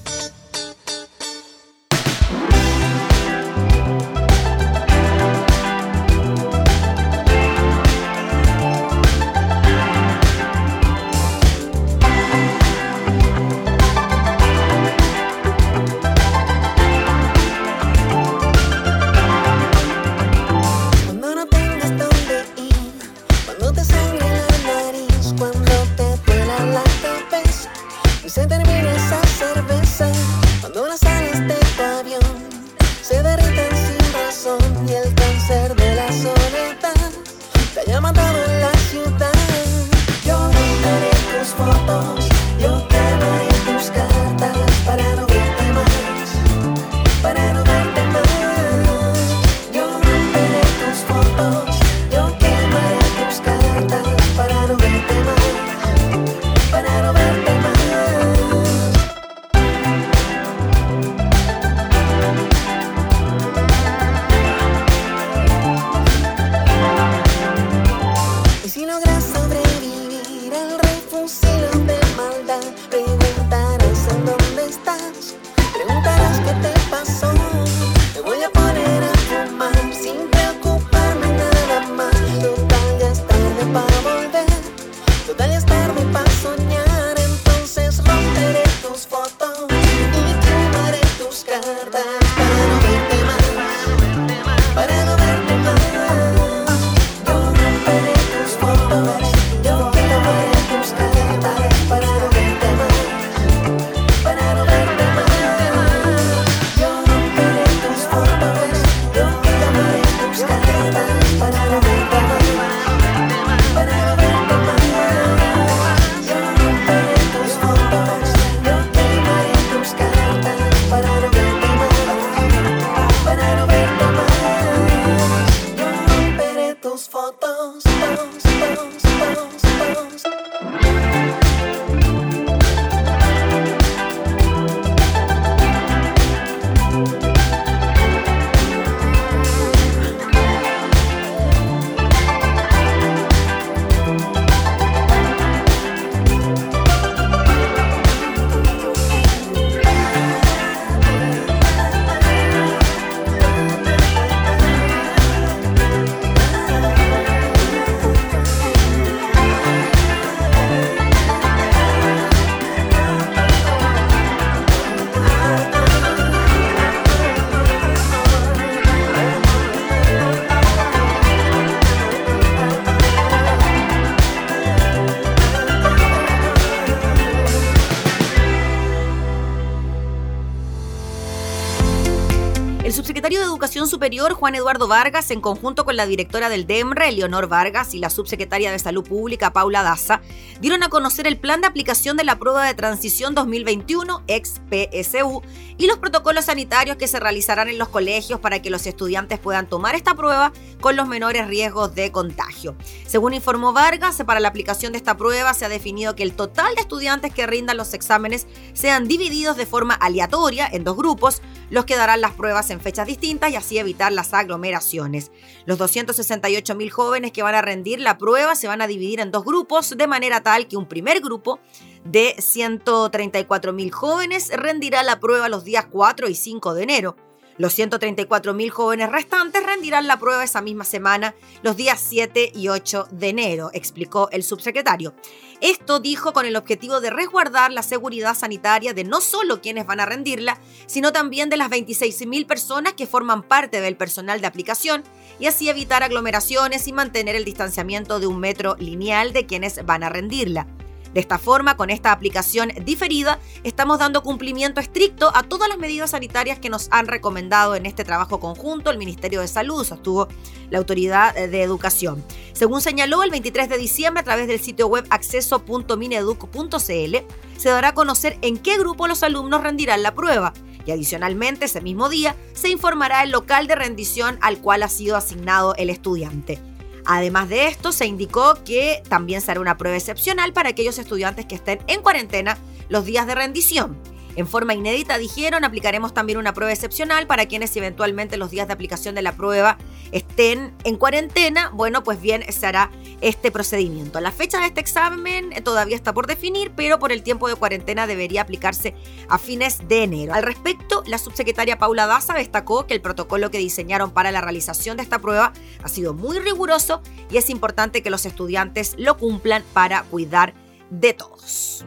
Juan 184.33 184.55
Eduardo 184.55 184.87
Vargas, 184.87 185.29
en 185.29 185.41
conjunto 185.41 185.85
con 185.85 185.95
la 185.95 186.07
directora 186.07 186.49
del 186.49 186.65
DEMRE, 186.65 187.11
Leonor 187.11 187.47
Vargas, 187.47 187.93
y 187.93 187.99
la 187.99 188.09
subsecretaria 188.09 188.71
de 188.71 188.79
Salud 188.79 189.07
Pública, 189.07 189.53
Paula 189.53 189.83
Daza, 189.83 190.21
dieron 190.61 190.83
a 190.83 190.89
conocer 190.89 191.25
el 191.25 191.39
plan 191.39 191.59
de 191.59 191.67
aplicación 191.67 192.15
de 192.17 192.23
la 192.23 192.37
prueba 192.37 192.65
de 192.65 192.75
transición 192.75 193.33
2021, 193.33 194.23
ex-PSU, 194.27 195.41
y 195.77 195.87
los 195.87 195.97
protocolos 195.97 196.45
sanitarios 196.45 196.97
que 196.97 197.07
se 197.07 197.19
realizarán 197.19 197.67
en 197.67 197.79
los 197.79 197.89
colegios 197.89 198.39
para 198.39 198.61
que 198.61 198.69
los 198.69 198.85
estudiantes 198.85 199.39
puedan 199.39 199.67
tomar 199.67 199.95
esta 199.95 200.13
prueba 200.13 200.53
con 200.79 200.95
los 200.95 201.07
menores 201.07 201.47
riesgos 201.47 201.95
de 201.95 202.11
contagio. 202.11 202.75
Según 203.07 203.33
informó 203.33 203.73
Vargas, 203.73 204.21
para 204.25 204.39
la 204.39 204.49
aplicación 204.49 204.91
de 204.91 204.99
esta 204.99 205.17
prueba 205.17 205.55
se 205.55 205.65
ha 205.65 205.69
definido 205.69 206.15
que 206.15 206.21
el 206.21 206.33
total 206.33 206.75
de 206.75 206.81
estudiantes 206.81 207.33
que 207.33 207.47
rindan 207.47 207.77
los 207.77 207.95
exámenes 207.95 208.45
sean 208.73 209.07
divididos 209.07 209.57
de 209.57 209.65
forma 209.65 209.95
aleatoria 209.95 210.69
en 210.71 210.83
dos 210.83 210.95
grupos, 210.95 211.41
los 211.71 211.85
que 211.85 211.95
darán 211.95 212.21
las 212.21 212.33
pruebas 212.33 212.69
en 212.69 212.81
fechas 212.81 213.07
distintas 213.07 213.49
y 213.49 213.55
así 213.55 213.79
evitar 213.79 214.11
las 214.11 214.33
aglomeraciones. 214.35 215.31
Los 215.65 215.79
268 215.79 216.75
mil 216.75 216.91
jóvenes 216.91 217.31
que 217.31 217.41
van 217.41 217.55
a 217.55 217.61
rendir 217.63 217.99
la 217.99 218.19
prueba 218.19 218.55
se 218.55 218.67
van 218.67 218.81
a 218.81 218.87
dividir 218.87 219.19
en 219.19 219.31
dos 219.31 219.43
grupos, 219.43 219.95
de 219.97 220.07
manera 220.07 220.43
que 220.67 220.77
un 220.77 220.87
primer 220.87 221.21
grupo 221.21 221.59
de 222.03 222.35
134 222.37 223.73
mil 223.73 223.91
jóvenes 223.91 224.49
rendirá 224.55 225.03
la 225.03 225.19
prueba 225.19 225.49
los 225.49 225.63
días 225.63 225.85
4 225.89 226.29
y 226.29 226.35
5 226.35 226.73
de 226.73 226.83
enero. 226.83 227.15
Los 227.57 227.73
134 227.73 228.53
mil 228.53 228.71
jóvenes 228.71 229.11
restantes 229.11 229.63
rendirán 229.63 230.07
la 230.07 230.17
prueba 230.17 230.43
esa 230.43 230.61
misma 230.61 230.83
semana, 230.83 231.35
los 231.61 231.75
días 231.75 232.03
7 232.03 232.53
y 232.55 232.69
8 232.69 233.09
de 233.11 233.29
enero, 233.29 233.69
explicó 233.73 234.29
el 234.31 234.43
subsecretario. 234.43 235.13
Esto 235.59 235.99
dijo 235.99 236.33
con 236.33 236.47
el 236.47 236.55
objetivo 236.55 237.01
de 237.01 237.11
resguardar 237.11 237.71
la 237.71 237.83
seguridad 237.83 238.35
sanitaria 238.35 238.93
de 238.95 239.03
no 239.03 239.21
solo 239.21 239.61
quienes 239.61 239.85
van 239.85 239.99
a 239.99 240.07
rendirla, 240.07 240.59
sino 240.87 241.11
también 241.11 241.49
de 241.49 241.57
las 241.57 241.69
26 241.69 242.25
mil 242.25 242.47
personas 242.47 242.93
que 242.93 243.05
forman 243.05 243.43
parte 243.43 243.79
del 243.79 243.95
personal 243.95 244.41
de 244.41 244.47
aplicación 244.47 245.03
y 245.41 245.47
así 245.47 245.67
evitar 245.67 246.03
aglomeraciones 246.03 246.87
y 246.87 246.93
mantener 246.93 247.35
el 247.35 247.43
distanciamiento 247.43 248.19
de 248.19 248.27
un 248.27 248.39
metro 248.39 248.75
lineal 248.77 249.33
de 249.33 249.47
quienes 249.47 249.83
van 249.85 250.03
a 250.03 250.09
rendirla. 250.09 250.67
De 251.15 251.19
esta 251.19 251.39
forma, 251.39 251.75
con 251.75 251.89
esta 251.89 252.13
aplicación 252.13 252.71
diferida, 252.85 253.39
estamos 253.63 253.99
dando 253.99 254.23
cumplimiento 254.23 254.79
estricto 254.79 255.29
a 255.35 255.43
todas 255.43 255.67
las 255.67 255.77
medidas 255.77 256.11
sanitarias 256.11 256.59
que 256.59 256.69
nos 256.69 256.87
han 256.91 257.07
recomendado 257.07 257.75
en 257.75 257.85
este 257.85 258.05
trabajo 258.05 258.39
conjunto 258.39 258.91
el 258.91 258.97
Ministerio 258.97 259.41
de 259.41 259.49
Salud, 259.49 259.83
sostuvo 259.83 260.29
la 260.69 260.77
Autoridad 260.77 261.33
de 261.33 261.63
Educación. 261.63 262.23
Según 262.53 262.79
señaló, 262.79 263.23
el 263.23 263.31
23 263.31 263.67
de 263.67 263.77
diciembre, 263.77 264.21
a 264.21 264.23
través 264.23 264.47
del 264.47 264.61
sitio 264.61 264.87
web 264.87 265.05
acceso.mineduc.cl, 265.09 267.17
se 267.57 267.69
dará 267.69 267.89
a 267.89 267.93
conocer 267.93 268.37
en 268.41 268.57
qué 268.57 268.77
grupo 268.77 269.07
los 269.07 269.23
alumnos 269.23 269.63
rendirán 269.63 270.03
la 270.03 270.15
prueba 270.15 270.53
y 270.85 270.91
adicionalmente 270.91 271.65
ese 271.65 271.81
mismo 271.81 272.09
día 272.09 272.35
se 272.53 272.69
informará 272.69 273.23
el 273.23 273.31
local 273.31 273.67
de 273.67 273.75
rendición 273.75 274.37
al 274.41 274.59
cual 274.59 274.83
ha 274.83 274.89
sido 274.89 275.15
asignado 275.15 275.75
el 275.75 275.89
estudiante. 275.89 276.59
Además 277.05 277.49
de 277.49 277.67
esto, 277.67 277.91
se 277.91 278.05
indicó 278.05 278.63
que 278.63 279.01
también 279.09 279.41
será 279.41 279.59
una 279.59 279.77
prueba 279.77 279.97
excepcional 279.97 280.53
para 280.53 280.69
aquellos 280.69 280.99
estudiantes 280.99 281.45
que 281.45 281.55
estén 281.55 281.79
en 281.87 282.01
cuarentena 282.01 282.57
los 282.89 283.05
días 283.05 283.25
de 283.25 283.35
rendición. 283.35 283.97
En 284.35 284.47
forma 284.47 284.73
inédita 284.73 285.17
dijeron, 285.17 285.63
aplicaremos 285.63 286.13
también 286.13 286.37
una 286.37 286.53
prueba 286.53 286.71
excepcional 286.71 287.27
para 287.27 287.45
quienes 287.45 287.75
eventualmente 287.75 288.37
los 288.37 288.51
días 288.51 288.67
de 288.67 288.73
aplicación 288.73 289.15
de 289.15 289.21
la 289.21 289.33
prueba 289.33 289.77
estén 290.11 290.73
en 290.83 290.97
cuarentena. 290.97 291.69
Bueno, 291.73 292.03
pues 292.03 292.21
bien, 292.21 292.43
se 292.51 292.65
hará 292.65 292.91
este 293.21 293.51
procedimiento. 293.51 294.19
La 294.19 294.31
fecha 294.31 294.59
de 294.59 294.67
este 294.67 294.81
examen 294.81 295.53
eh, 295.53 295.61
todavía 295.61 295.95
está 295.95 296.13
por 296.13 296.27
definir, 296.27 296.71
pero 296.75 296.99
por 296.99 297.11
el 297.11 297.23
tiempo 297.23 297.47
de 297.47 297.55
cuarentena 297.55 298.07
debería 298.07 298.41
aplicarse 298.41 298.95
a 299.29 299.37
fines 299.37 299.87
de 299.87 300.03
enero. 300.03 300.33
Al 300.33 300.43
respecto, 300.43 301.03
la 301.05 301.17
subsecretaria 301.17 301.77
Paula 301.77 302.07
Daza 302.07 302.33
destacó 302.33 302.87
que 302.87 302.93
el 302.93 303.01
protocolo 303.01 303.51
que 303.51 303.57
diseñaron 303.57 304.11
para 304.11 304.31
la 304.31 304.41
realización 304.41 304.97
de 304.97 305.03
esta 305.03 305.19
prueba 305.19 305.53
ha 305.83 305.87
sido 305.87 306.13
muy 306.13 306.39
riguroso 306.39 307.01
y 307.29 307.37
es 307.37 307.49
importante 307.49 308.01
que 308.01 308.09
los 308.09 308.25
estudiantes 308.25 308.95
lo 308.97 309.17
cumplan 309.17 309.63
para 309.73 310.03
cuidar 310.03 310.53
de 310.89 311.13
todos. 311.13 311.85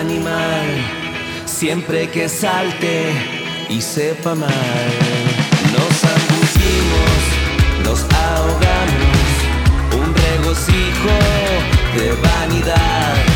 Animal, 0.00 0.66
siempre 1.44 2.10
que 2.10 2.28
salte 2.28 3.12
y 3.68 3.80
sepa 3.80 4.34
mal. 4.34 4.90
Nos 5.72 6.04
ambucimos, 6.16 7.20
nos 7.84 8.00
ahogamos, 8.12 9.26
un 10.00 10.14
regocijo 10.14 11.16
de 11.96 12.12
vanidad. 12.22 13.33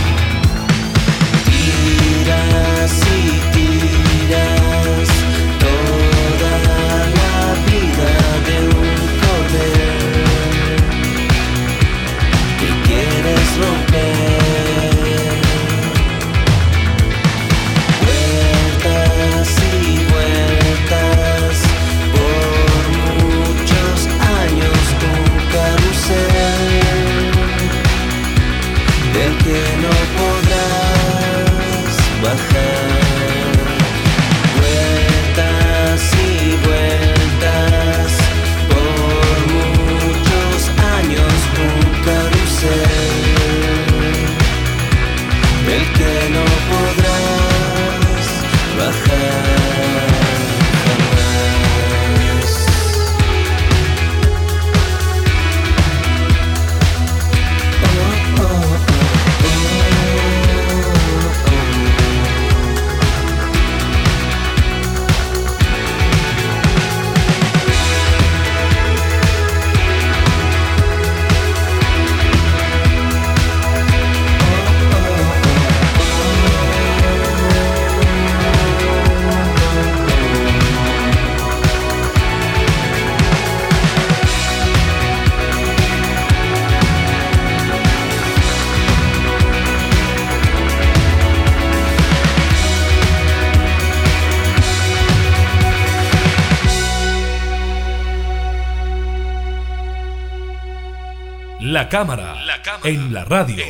La 101.88 101.92
cámara, 101.92 102.44
en 102.84 103.14
la 103.14 103.24
radio. 103.24 103.64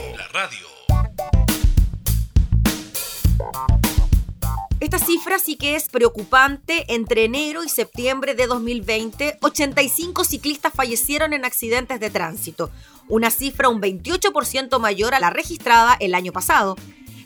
Esta 4.81 4.99
cifra 4.99 5.39
sí 5.39 5.55
que 5.55 5.77
es 5.77 5.89
preocupante. 5.89 6.93
Entre 6.93 7.27
enero 7.27 7.63
y 7.63 7.69
septiembre 7.69 8.35
de 8.35 8.49
2020, 8.49 9.39
85 9.41 10.25
ciclistas 10.25 10.73
fallecieron 10.75 11.33
en 11.33 11.45
accidentes 11.45 12.01
de 12.01 12.11
tránsito, 12.11 12.73
una 13.09 13.31
cifra 13.31 13.69
un 13.69 13.81
28% 13.81 14.81
mayor 14.81 15.15
a 15.15 15.21
la 15.21 15.31
registrada 15.31 15.97
el 16.01 16.17
año 16.17 16.33
pasado. 16.33 16.75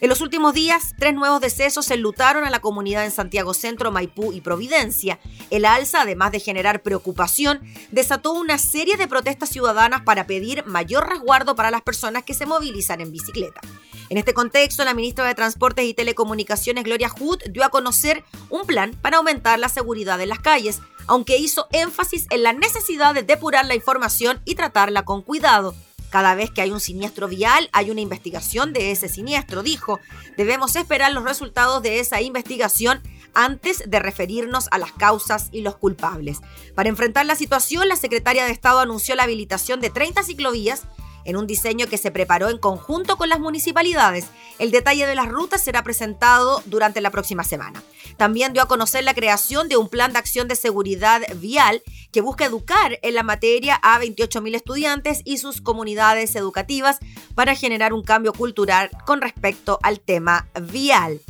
En 0.02 0.08
los 0.08 0.20
últimos 0.20 0.52
días, 0.52 0.96
tres 0.98 1.14
nuevos 1.14 1.40
decesos 1.40 1.88
enlutaron 1.92 2.44
a 2.44 2.50
la 2.50 2.58
comunidad 2.58 3.04
en 3.04 3.12
Santiago 3.12 3.54
Centro, 3.54 3.92
Maipú 3.92 4.32
y 4.32 4.40
Providencia. 4.40 5.20
El 5.48 5.64
alza, 5.64 6.02
además 6.02 6.32
de 6.32 6.40
generar 6.40 6.82
preocupación, 6.82 7.60
desató 7.92 8.32
una 8.32 8.58
serie 8.58 8.96
de 8.96 9.06
protestas 9.06 9.50
ciudadanas 9.50 10.02
para 10.02 10.26
pedir 10.26 10.66
mayor 10.66 11.08
resguardo 11.08 11.54
para 11.54 11.70
las 11.70 11.82
personas 11.82 12.24
que 12.24 12.34
se 12.34 12.46
movilizan 12.46 13.00
en 13.00 13.12
bicicleta. 13.12 13.60
En 14.08 14.18
este 14.18 14.34
contexto, 14.34 14.84
la 14.84 14.92
ministra 14.92 15.24
de 15.24 15.36
Transportes 15.36 15.84
y 15.84 15.94
Telecomunicaciones, 15.94 16.82
Gloria 16.82 17.08
Hood, 17.08 17.38
dio 17.50 17.64
a 17.64 17.68
conocer 17.68 18.24
un 18.50 18.66
plan 18.66 18.98
para 19.00 19.18
aumentar 19.18 19.60
la 19.60 19.68
seguridad 19.68 20.20
en 20.20 20.30
las 20.30 20.40
calles, 20.40 20.80
aunque 21.06 21.38
hizo 21.38 21.68
énfasis 21.70 22.26
en 22.30 22.42
la 22.42 22.52
necesidad 22.52 23.14
de 23.14 23.22
depurar 23.22 23.66
la 23.66 23.76
información 23.76 24.42
y 24.44 24.56
tratarla 24.56 25.04
con 25.04 25.22
cuidado. 25.22 25.76
Cada 26.12 26.34
vez 26.34 26.50
que 26.50 26.60
hay 26.60 26.70
un 26.70 26.78
siniestro 26.78 27.26
vial, 27.26 27.70
hay 27.72 27.90
una 27.90 28.02
investigación 28.02 28.74
de 28.74 28.90
ese 28.90 29.08
siniestro, 29.08 29.62
dijo. 29.62 29.98
Debemos 30.36 30.76
esperar 30.76 31.10
los 31.10 31.24
resultados 31.24 31.82
de 31.82 32.00
esa 32.00 32.20
investigación 32.20 33.00
antes 33.32 33.82
de 33.86 33.98
referirnos 33.98 34.68
a 34.72 34.78
las 34.78 34.92
causas 34.92 35.48
y 35.52 35.62
los 35.62 35.76
culpables. 35.76 36.40
Para 36.74 36.90
enfrentar 36.90 37.24
la 37.24 37.34
situación, 37.34 37.88
la 37.88 37.96
secretaria 37.96 38.44
de 38.44 38.52
Estado 38.52 38.80
anunció 38.80 39.14
la 39.14 39.22
habilitación 39.22 39.80
de 39.80 39.88
30 39.88 40.22
ciclovías 40.22 40.82
en 41.24 41.36
un 41.36 41.46
diseño 41.46 41.86
que 41.86 41.98
se 41.98 42.10
preparó 42.10 42.48
en 42.48 42.58
conjunto 42.58 43.16
con 43.16 43.28
las 43.28 43.40
municipalidades. 43.40 44.26
El 44.58 44.70
detalle 44.70 45.06
de 45.06 45.14
las 45.14 45.28
rutas 45.28 45.62
será 45.62 45.82
presentado 45.82 46.62
durante 46.66 47.00
la 47.00 47.10
próxima 47.10 47.44
semana. 47.44 47.82
También 48.16 48.52
dio 48.52 48.62
a 48.62 48.68
conocer 48.68 49.04
la 49.04 49.14
creación 49.14 49.68
de 49.68 49.76
un 49.76 49.88
plan 49.88 50.12
de 50.12 50.18
acción 50.18 50.48
de 50.48 50.56
seguridad 50.56 51.22
vial 51.36 51.82
que 52.12 52.20
busca 52.20 52.44
educar 52.44 52.98
en 53.02 53.14
la 53.14 53.22
materia 53.22 53.78
a 53.82 54.00
28.000 54.00 54.54
estudiantes 54.54 55.20
y 55.24 55.38
sus 55.38 55.60
comunidades 55.60 56.36
educativas 56.36 56.98
para 57.34 57.54
generar 57.54 57.92
un 57.92 58.02
cambio 58.02 58.32
cultural 58.32 58.90
con 59.06 59.20
respecto 59.20 59.78
al 59.82 60.00
tema 60.00 60.48
vial. 60.60 61.20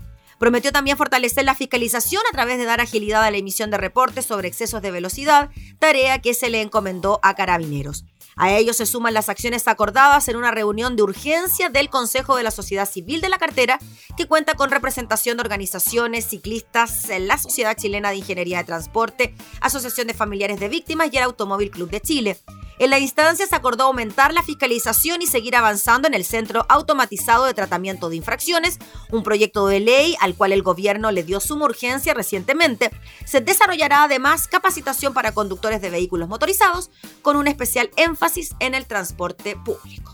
Prometió 0.43 0.73
también 0.73 0.97
fortalecer 0.97 1.45
la 1.45 1.55
fiscalización 1.55 2.21
a 2.29 2.33
través 2.33 2.59
de 2.59 2.65
dar 2.65 2.81
agilidad 2.81 3.23
a 3.23 3.31
la 3.31 3.37
emisión 3.37 3.71
de 3.71 3.77
reportes 3.77 4.27
sobre 4.27 4.49
excesos 4.49 4.83
de 4.83 4.91
velocidad, 4.91 5.51
tarea 5.79 6.21
que 6.21 6.35
se 6.35 6.51
le 6.51 6.61
encomendó 6.63 7.21
a 7.23 7.37
carabineros. 7.37 8.05
A 8.37 8.53
ello 8.53 8.73
se 8.73 8.87
suman 8.87 9.15
las 9.15 9.29
acciones 9.29 9.69
acordadas 9.69 10.29
en 10.29 10.37
una 10.37 10.51
reunión 10.51 10.97
de 10.97 11.03
urgencia 11.03 11.69
del 11.69 11.91
Consejo 11.91 12.37
de 12.37 12.43
la 12.43 12.51
Sociedad 12.51 12.89
Civil 12.89 13.21
de 13.21 13.29
la 13.29 13.39
Cartera, 13.39 13.79
que 14.17 14.27
cuenta 14.27 14.55
con 14.55 14.71
representación 14.71 15.37
de 15.37 15.43
organizaciones 15.43 16.27
ciclistas, 16.27 17.09
la 17.21 17.39
Sociedad 17.39 17.77
Chilena 17.77 18.11
de 18.11 18.17
Ingeniería 18.17 18.59
de 18.59 18.65
Transporte, 18.65 19.35
Asociación 19.61 20.07
de 20.07 20.15
Familiares 20.15 20.61
de 20.61 20.69
Víctimas 20.69 21.09
y 21.13 21.19
el 21.19 21.25
Automóvil 21.25 21.71
Club 21.71 21.91
de 21.91 22.01
Chile. 22.01 22.39
En 22.79 22.91
la 22.91 22.99
instancia 22.99 23.47
se 23.47 23.55
acordó 23.55 23.85
aumentar 23.85 24.33
la 24.33 24.43
fiscalización 24.43 25.23
y 25.23 25.27
seguir 25.27 25.55
avanzando 25.55 26.09
en 26.09 26.15
el 26.15 26.25
Centro 26.25 26.67
Automatizado 26.69 27.45
de 27.45 27.55
Tratamiento 27.55 28.09
de 28.09 28.17
Infracciones, 28.17 28.79
un 29.11 29.23
proyecto 29.23 29.69
de 29.69 29.79
ley 29.79 30.17
al 30.21 30.35
cual 30.35 30.51
el 30.53 30.65
gobierno 30.65 31.13
le 31.13 31.23
dio 31.23 31.39
suma 31.39 31.67
urgencia 31.67 32.13
recientemente. 32.13 32.91
Se 33.25 33.41
desarrollará 33.41 34.03
además 34.03 34.49
capacitación 34.49 35.15
para 35.15 35.33
conductores 35.33 35.81
de 35.81 35.91
vehículos 35.91 36.29
motorizados, 36.29 36.91
con 37.21 37.37
un 37.37 37.47
especial 37.47 37.91
énfasis 38.23 38.55
en 38.61 38.75
el 38.75 38.87
transporte 38.87 39.57
público. 39.57 40.13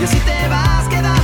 Y 0.00 0.04
así 0.04 0.18
te 0.20 0.48
vas 0.48 0.88
quedando. 0.88 1.19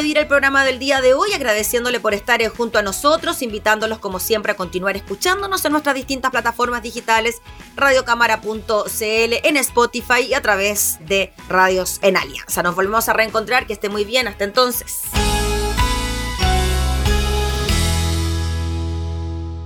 Despedir 0.00 0.16
el 0.16 0.28
programa 0.28 0.64
del 0.64 0.78
día 0.78 1.02
de 1.02 1.12
hoy 1.12 1.34
agradeciéndole 1.34 2.00
por 2.00 2.14
estar 2.14 2.42
junto 2.48 2.78
a 2.78 2.82
nosotros, 2.82 3.42
invitándolos 3.42 3.98
como 3.98 4.18
siempre 4.18 4.52
a 4.52 4.56
continuar 4.56 4.96
escuchándonos 4.96 5.62
en 5.66 5.72
nuestras 5.72 5.94
distintas 5.94 6.30
plataformas 6.30 6.82
digitales, 6.82 7.42
radiocámara.cl, 7.76 8.64
en 9.02 9.56
Spotify 9.58 10.22
y 10.26 10.32
a 10.32 10.40
través 10.40 10.98
de 11.06 11.34
Radios 11.50 11.98
en 12.00 12.16
Alianza. 12.16 12.62
Nos 12.62 12.76
volvemos 12.76 13.10
a 13.10 13.12
reencontrar, 13.12 13.66
que 13.66 13.74
esté 13.74 13.90
muy 13.90 14.06
bien, 14.06 14.26
hasta 14.26 14.44
entonces. 14.44 15.02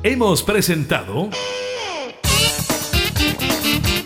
Hemos 0.02 0.42
presentado 0.42 1.30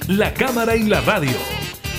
La 0.09 0.35
Cámara 0.35 0.76
y 0.76 0.83
la 0.83 1.01
Radio. 1.01 1.39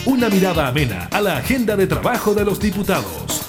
Una 0.06 0.30
mirada 0.30 0.68
amena 0.68 1.10
a 1.12 1.20
la 1.20 1.38
agenda 1.38 1.76
de 1.76 1.88
trabajo 1.88 2.36
de 2.36 2.46
los 2.46 2.60
diputados. 2.60 3.49